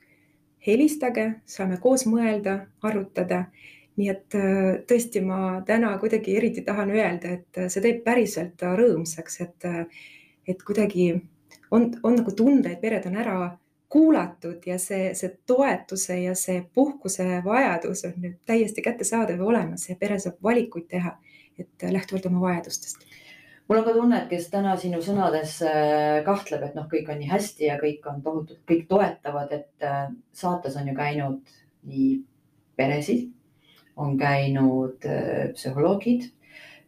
helistage, 0.66 1.24
saame 1.46 1.76
koos 1.78 2.06
mõelda, 2.10 2.66
arutada. 2.82 3.44
nii 3.96 4.08
et 4.12 4.34
äh, 4.36 4.82
tõesti, 4.88 5.22
ma 5.24 5.62
täna 5.64 5.94
kuidagi 5.98 6.34
eriti 6.36 6.60
tahan 6.62 6.90
öelda, 6.92 7.30
et 7.38 7.58
äh, 7.58 7.68
see 7.72 7.80
teeb 7.80 8.02
päriselt 8.04 8.60
rõõmsaks, 8.60 9.40
et, 9.40 9.64
äh, 9.64 9.86
et 10.48 10.62
kuidagi 10.62 11.06
on, 11.70 11.86
on 12.02 12.18
nagu 12.18 12.34
tunda, 12.36 12.70
et 12.70 12.80
pered 12.80 13.06
on 13.08 13.16
ära 13.16 13.36
kuulatud 13.88 14.66
ja 14.66 14.76
see, 14.78 15.14
see 15.14 15.30
toetuse 15.46 16.18
ja 16.20 16.34
see 16.36 16.58
puhkuse 16.74 17.40
vajadus 17.44 18.04
on 18.04 18.18
nüüd 18.20 18.36
täiesti 18.44 18.84
kättesaadav 18.84 19.40
ja 19.40 19.48
olemas 19.48 19.88
ja 19.88 19.96
pere 19.96 20.18
saab 20.20 20.42
valikuid 20.42 20.90
teha, 20.92 21.14
et 21.58 21.88
lähtuvalt 21.90 22.26
oma 22.28 22.42
vajadustest 22.50 23.06
mul 23.68 23.78
on 23.78 23.84
ka 23.84 23.94
tunne, 23.96 24.20
et 24.22 24.28
kes 24.30 24.48
täna 24.52 24.76
sinu 24.80 25.00
sõnades 25.02 25.56
äh, 25.66 26.20
kahtleb, 26.26 26.62
et 26.68 26.76
noh, 26.78 26.86
kõik 26.90 27.10
on 27.12 27.20
nii 27.20 27.30
hästi 27.30 27.68
ja 27.68 27.78
kõik 27.80 28.06
on 28.10 28.22
tohutult, 28.22 28.62
kõik 28.68 28.86
toetavad, 28.90 29.52
et 29.52 29.86
äh, 29.86 30.06
saates 30.36 30.78
on 30.78 30.90
ju 30.90 30.94
käinud 30.96 31.56
nii 31.90 32.12
peresid, 32.78 33.28
on 33.96 34.16
käinud 34.20 35.06
äh, 35.08 35.50
psühholoogid 35.56 36.30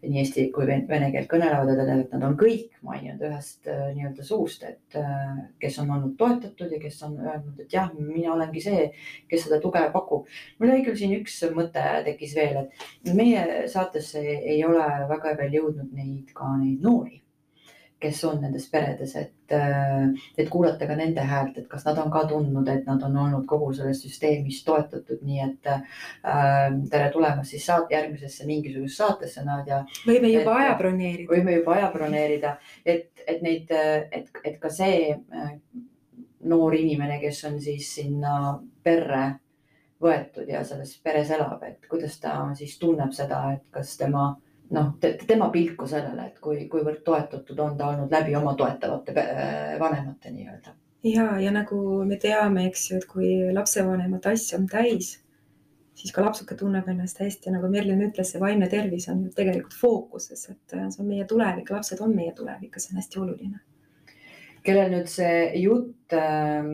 nii 0.03 0.21
eesti 0.23 0.45
kui 0.55 0.67
vene 0.69 1.11
keelt 1.11 1.29
kõnelevad, 1.31 1.73
et 1.75 2.13
nad 2.15 2.25
on 2.29 2.37
kõik 2.39 2.77
maininud 2.87 3.25
ühest 3.29 3.67
äh, 3.71 3.89
nii-öelda 3.97 4.27
suust, 4.27 4.63
et 4.69 4.99
äh, 4.99 5.41
kes 5.63 5.79
on 5.83 5.91
olnud 5.97 6.15
toetatud 6.21 6.75
ja 6.75 6.81
kes 6.83 7.01
on 7.07 7.17
öelnud, 7.19 7.59
et 7.65 7.75
jah, 7.75 7.91
mina 7.99 8.33
olengi 8.37 8.63
see, 8.63 8.89
kes 9.31 9.47
seda 9.47 9.61
tuge 9.63 9.83
pakub. 9.95 10.29
mul 10.59 10.75
oli 10.75 10.87
küll 10.87 10.99
siin 10.99 11.17
üks 11.19 11.41
mõte 11.57 11.85
tekkis 12.07 12.37
veel, 12.39 12.69
et 13.05 13.15
meie 13.15 13.65
saatesse 13.71 14.23
ei 14.23 14.61
ole 14.67 14.87
väga 15.11 15.35
veel 15.43 15.59
jõudnud 15.61 15.97
neid 15.97 16.35
ka 16.37 16.55
neid 16.61 16.85
noori 16.85 17.23
kes 18.01 18.21
on 18.25 18.39
nendes 18.43 18.69
peredes, 18.71 19.15
et, 19.17 19.53
äh, 19.53 20.07
et 20.39 20.49
kuulata 20.49 20.87
ka 20.87 20.95
nende 20.99 21.23
häält, 21.25 21.59
et 21.59 21.67
kas 21.71 21.85
nad 21.87 21.99
on 21.99 22.11
ka 22.15 22.25
tundnud, 22.31 22.69
et 22.71 22.87
nad 22.87 23.03
on 23.03 23.17
olnud 23.25 23.47
kogu 23.51 23.73
selles 23.75 24.03
süsteemis 24.05 24.61
toetatud, 24.67 25.25
nii 25.27 25.41
et 25.47 25.71
äh, 25.73 25.83
tere 26.91 27.11
tulemast 27.15 27.55
siis 27.55 27.67
saate 27.67 27.97
järgmisesse 27.97 28.47
mingisugusesse 28.47 29.03
saatesse, 29.03 29.45
Nadja. 29.47 29.83
võime 30.07 30.31
juba 30.33 30.55
aja 30.63 30.79
broneerida. 30.79 31.33
võime 31.33 31.59
juba 31.59 31.75
aja 31.75 31.91
broneerida, 31.95 32.55
et, 32.87 33.11
et 33.27 33.43
neid, 33.43 33.75
et, 34.13 34.31
et 34.45 34.63
ka 34.63 34.71
see 34.71 35.13
äh, 35.13 35.53
noor 36.49 36.79
inimene, 36.79 37.19
kes 37.21 37.45
on 37.51 37.61
siis 37.61 37.91
sinna 37.99 38.59
perre 38.83 39.25
võetud 40.03 40.47
ja 40.47 40.63
selles 40.65 40.95
peres 41.03 41.31
elab, 41.35 41.63
et 41.67 41.89
kuidas 41.91 42.21
ta 42.23 42.37
siis 42.55 42.79
tunneb 42.79 43.11
seda, 43.17 43.43
et 43.57 43.65
kas 43.75 43.97
tema 43.99 44.31
noh 44.75 44.91
te,, 45.01 45.15
tema 45.27 45.49
pilku 45.55 45.87
sellele, 45.89 46.29
et 46.29 46.43
kui, 46.43 46.67
kuivõrd 46.71 47.01
toetatud 47.07 47.63
on 47.65 47.79
ta 47.79 47.93
olnud 47.93 48.13
läbi 48.13 48.37
oma 48.37 48.55
toetavate 48.59 49.15
vanemate 49.81 50.35
nii-öelda. 50.35 50.75
ja, 51.09 51.31
ja 51.41 51.55
nagu 51.55 51.79
me 52.09 52.19
teame, 52.21 52.67
eks 52.69 52.91
ju, 52.91 53.01
et 53.01 53.09
kui 53.09 53.33
lapsevanema 53.55 54.21
tass 54.25 54.53
on 54.59 54.67
täis, 54.71 55.15
siis 55.99 56.13
ka 56.15 56.25
lapsuke 56.27 56.57
tunneb 56.59 56.89
ennast 56.89 57.21
hästi, 57.23 57.55
nagu 57.55 57.71
Merlin 57.73 58.05
ütles, 58.11 58.33
see 58.33 58.43
vaimne 58.43 58.69
tervis 58.71 59.09
on 59.13 59.25
tegelikult 59.35 59.75
fookuses, 59.79 60.45
et 60.53 60.77
see 60.77 61.03
on 61.03 61.09
meie 61.09 61.27
tulevik, 61.29 61.73
lapsed 61.75 62.05
on 62.05 62.15
meie 62.15 62.37
tulevik 62.37 62.77
ja 62.77 62.85
see 62.85 62.95
on 62.95 63.03
hästi 63.03 63.25
oluline 63.25 63.65
kellel 64.69 64.91
nüüd 64.93 65.09
see 65.11 65.61
jutt 65.63 66.15
ähm, 66.17 66.69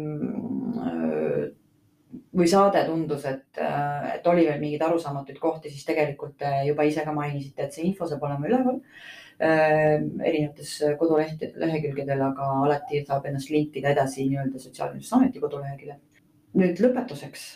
või 2.34 2.46
saade 2.50 2.82
tundus, 2.88 3.24
et, 3.30 3.46
äh, 3.62 4.14
et 4.16 4.26
oli 4.26 4.46
veel 4.46 4.60
mingeid 4.60 4.82
arusaamatuid 4.82 5.38
kohti, 5.40 5.70
siis 5.70 5.86
tegelikult 5.86 6.36
te 6.42 6.50
juba 6.68 6.86
ise 6.86 7.04
ka 7.06 7.14
mainisite, 7.14 7.66
et 7.66 7.76
see 7.76 7.86
info 7.88 8.08
saab 8.10 8.24
olema 8.26 8.48
üleval 8.48 8.80
äh, 9.38 10.00
erinevates 10.02 10.76
koduleht, 10.98 11.44
lehekülgedel, 11.62 12.22
aga 12.30 12.50
alati 12.64 13.04
saab 13.06 13.28
ennast 13.30 13.52
linkida 13.54 13.94
edasi 13.94 14.26
nii-öelda 14.28 14.62
Sotsiaalkindlustusameti 14.62 15.42
koduleheküljel. 15.44 16.00
nüüd 16.58 16.82
lõpetuseks 16.82 17.46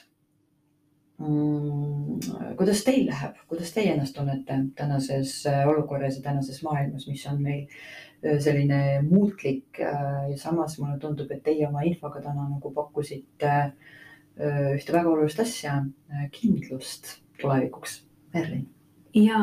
mm,. 1.22 2.54
kuidas 2.58 2.82
teil 2.86 3.06
läheb, 3.10 3.38
kuidas 3.50 3.74
teie 3.74 3.94
ennast 3.94 4.14
tunnete 4.14 4.62
tänases 4.78 5.40
olukorras 5.66 6.18
ja 6.18 6.26
tänases 6.30 6.62
maailmas, 6.62 7.10
mis 7.10 7.26
on 7.30 7.42
meil 7.42 7.66
äh, 7.66 8.38
selline 8.38 9.02
muutlik 9.10 9.82
ja 9.82 10.38
samas 10.38 10.78
mulle 10.78 10.98
tundub, 11.02 11.30
et 11.34 11.42
teie 11.42 11.66
oma 11.66 11.82
infoga 11.86 12.22
täna 12.22 12.46
nagu 12.46 12.74
pakkusite 12.74 13.54
äh, 13.58 13.70
Äh, 13.70 13.97
ühte 14.38 14.94
väga 14.94 15.10
olulist 15.10 15.40
asja, 15.42 15.80
äh, 16.12 16.28
kindlust 16.32 17.18
tulevikuks. 17.40 18.02
Merlin. 18.34 18.68
ja 19.14 19.38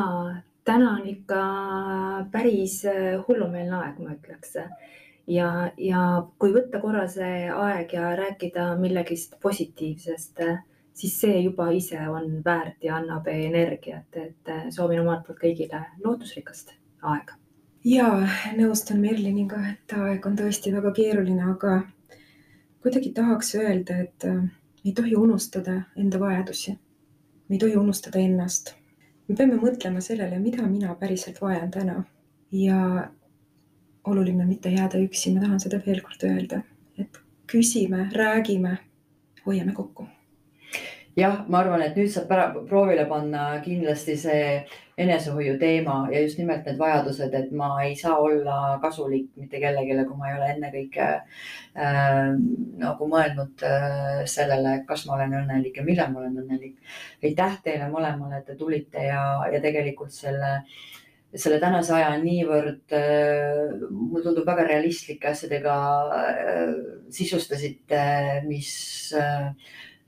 täna 0.64 0.92
on 0.92 1.06
ikka 1.06 1.40
päris 2.32 2.84
äh, 2.84 3.16
hullumeelne 3.28 3.76
aeg, 3.80 3.98
ma 3.98 4.14
ütleks. 4.14 4.56
ja, 5.26 5.48
ja 5.78 6.02
kui 6.38 6.54
võtta 6.54 6.80
korra 6.80 7.06
see 7.10 7.48
aeg 7.50 7.92
ja 7.92 8.14
rääkida 8.16 8.68
millegist 8.78 9.40
positiivsest, 9.42 10.42
siis 10.94 11.16
see 11.20 11.40
juba 11.40 11.70
ise 11.74 11.98
on 12.08 12.40
väärt 12.44 12.84
ja 12.84 12.96
annab 12.96 13.26
energiat, 13.28 14.16
et 14.16 14.52
soovin 14.70 15.02
omalt 15.02 15.26
poolt 15.26 15.42
kõigile 15.42 15.82
lootusrikast 16.04 16.76
aega. 17.02 17.34
ja 17.84 18.12
nõustun 18.56 19.02
Merliniga, 19.02 19.58
et 19.72 19.98
aeg 19.98 20.26
on 20.26 20.38
tõesti 20.38 20.72
väga 20.72 20.94
keeruline, 20.94 21.50
aga 21.56 21.80
kuidagi 22.86 23.10
tahaks 23.12 23.54
öelda, 23.58 23.98
et 24.06 24.30
me 24.86 24.90
ei 24.90 24.94
tohi 24.94 25.16
unustada 25.16 25.72
enda 25.96 26.20
vajadusi. 26.20 26.78
me 27.48 27.54
ei 27.54 27.58
tohi 27.58 27.76
unustada 27.76 28.18
ennast. 28.18 28.74
me 29.28 29.34
peame 29.36 29.56
mõtlema 29.58 30.00
sellele, 30.00 30.38
mida 30.38 30.62
mina 30.62 30.94
päriselt 30.94 31.40
vajan 31.42 31.70
täna 31.70 32.04
ja 32.52 33.10
oluline 34.04 34.42
on 34.42 34.48
mitte 34.48 34.70
jääda 34.70 34.98
üksi, 35.02 35.34
ma 35.34 35.40
tahan 35.40 35.60
seda 35.60 35.80
veel 35.86 36.00
kord 36.00 36.22
öelda, 36.22 36.60
et 36.98 37.18
küsime, 37.50 38.10
räägime, 38.14 38.76
hoiame 39.46 39.72
kokku 39.72 40.06
jah, 41.16 41.42
ma 41.48 41.64
arvan, 41.64 41.82
et 41.82 41.98
nüüd 41.98 42.12
saab 42.14 42.62
proovile 42.68 43.08
panna 43.10 43.58
kindlasti 43.64 44.16
see 44.16 44.46
enesehoiu 44.96 45.58
teema 45.60 46.08
ja 46.12 46.22
just 46.24 46.38
nimelt 46.40 46.64
need 46.64 46.78
vajadused, 46.80 47.34
et 47.36 47.50
ma 47.52 47.68
ei 47.84 47.92
saa 48.00 48.16
olla 48.16 48.78
kasulik 48.80 49.28
mitte 49.36 49.60
kellelegi, 49.60 49.96
kui 50.08 50.16
ma 50.16 50.30
ei 50.30 50.36
ole 50.38 50.50
ennekõike 50.54 51.08
äh, 51.12 52.20
nagu 52.80 53.08
mõelnud 53.12 53.64
äh, 53.68 54.22
sellele, 54.30 54.78
kas 54.88 55.04
ma 55.06 55.18
olen 55.18 55.36
õnnelik 55.42 55.76
ja 55.76 55.84
millal 55.84 56.12
ma 56.14 56.22
olen 56.24 56.40
õnnelik. 56.44 56.78
aitäh 57.22 57.58
teile 57.64 57.90
mõlemale, 57.92 58.40
et 58.40 58.48
te 58.48 58.56
tulite 58.56 59.04
ja, 59.10 59.24
ja 59.52 59.60
tegelikult 59.60 60.16
selle 60.16 60.60
selle 61.36 61.58
tänase 61.60 61.92
aja 61.92 62.14
niivõrd 62.22 62.94
äh,, 62.96 63.74
mulle 63.90 64.22
tundub 64.24 64.46
väga 64.48 64.64
realistlike 64.70 65.28
asjadega 65.28 65.74
äh, 66.16 66.70
sisustasite, 67.12 68.00
mis 68.46 68.70
äh, 69.16 69.50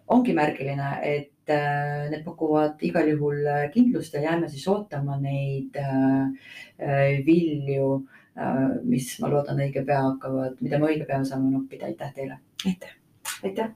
ongi 0.09 0.33
märgiline, 0.37 0.93
et 1.05 1.33
äh, 1.51 2.09
need 2.11 2.25
pakuvad 2.25 2.83
igal 2.87 3.09
juhul 3.09 3.47
äh, 3.47 3.67
kindlust 3.73 4.15
ja 4.15 4.21
jääme 4.21 4.49
siis 4.49 4.69
ootama 4.69 5.19
neid 5.21 5.77
äh, 5.77 7.19
vilju, 7.27 8.07
mis 8.87 9.17
ma 9.19 9.29
loodan 9.33 9.59
õige 9.59 9.83
pea 9.87 9.99
hakkavad, 10.05 10.61
mida 10.63 10.79
me 10.79 10.93
õige 10.93 11.07
pea 11.09 11.19
saame 11.27 11.51
noppida. 11.51 11.87
aitäh 11.87 12.13
teile. 12.15 12.39
aitäh. 12.67 12.93
aitäh. 13.45 13.73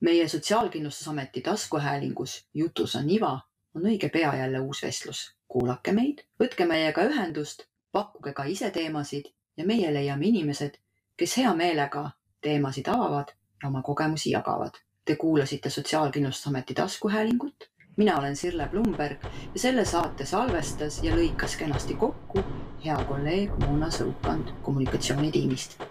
meie 0.00 0.28
Sotsiaalkindlustusameti 0.28 1.40
taskuhäälingus 1.40 2.36
Jutus 2.54 2.94
on 2.96 3.10
iva 3.10 3.32
on 3.74 3.88
õige 3.90 4.08
pea 4.08 4.34
jälle 4.36 4.60
uus 4.60 4.82
vestlus. 4.82 5.34
kuulake 5.48 5.92
meid, 5.92 6.22
võtke 6.38 6.66
meiega 6.66 7.02
ühendust, 7.10 7.66
pakkuge 7.92 8.32
ka 8.32 8.44
ise 8.44 8.70
teemasid 8.70 9.32
ja 9.56 9.66
meie 9.66 9.90
leiame 9.94 10.26
inimesed, 10.26 10.78
kes 11.16 11.36
hea 11.42 11.54
meelega 11.54 12.10
teemasid 12.40 12.88
avavad 12.88 13.34
ja 13.62 13.68
oma 13.68 13.82
kogemusi 13.82 14.30
jagavad 14.30 14.78
Te 15.10 15.16
kuulasite 15.16 15.70
Sotsiaalkindlustusameti 15.70 16.74
taskuhäälingut. 16.74 17.70
mina 17.96 18.18
olen 18.18 18.36
Sirle 18.36 18.68
Blumberg 18.68 19.24
ja 19.24 19.60
selle 19.60 19.84
saate 19.84 20.26
salvestas 20.26 21.02
ja 21.02 21.16
lõikas 21.16 21.58
kenasti 21.58 21.94
kokku 21.94 22.44
hea 22.84 22.96
kolleeg 23.08 23.50
Mona 23.66 23.90
Sõukand 23.90 24.54
kommunikatsioonitiimist. 24.62 25.82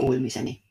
Kuulmiseni 0.00 0.63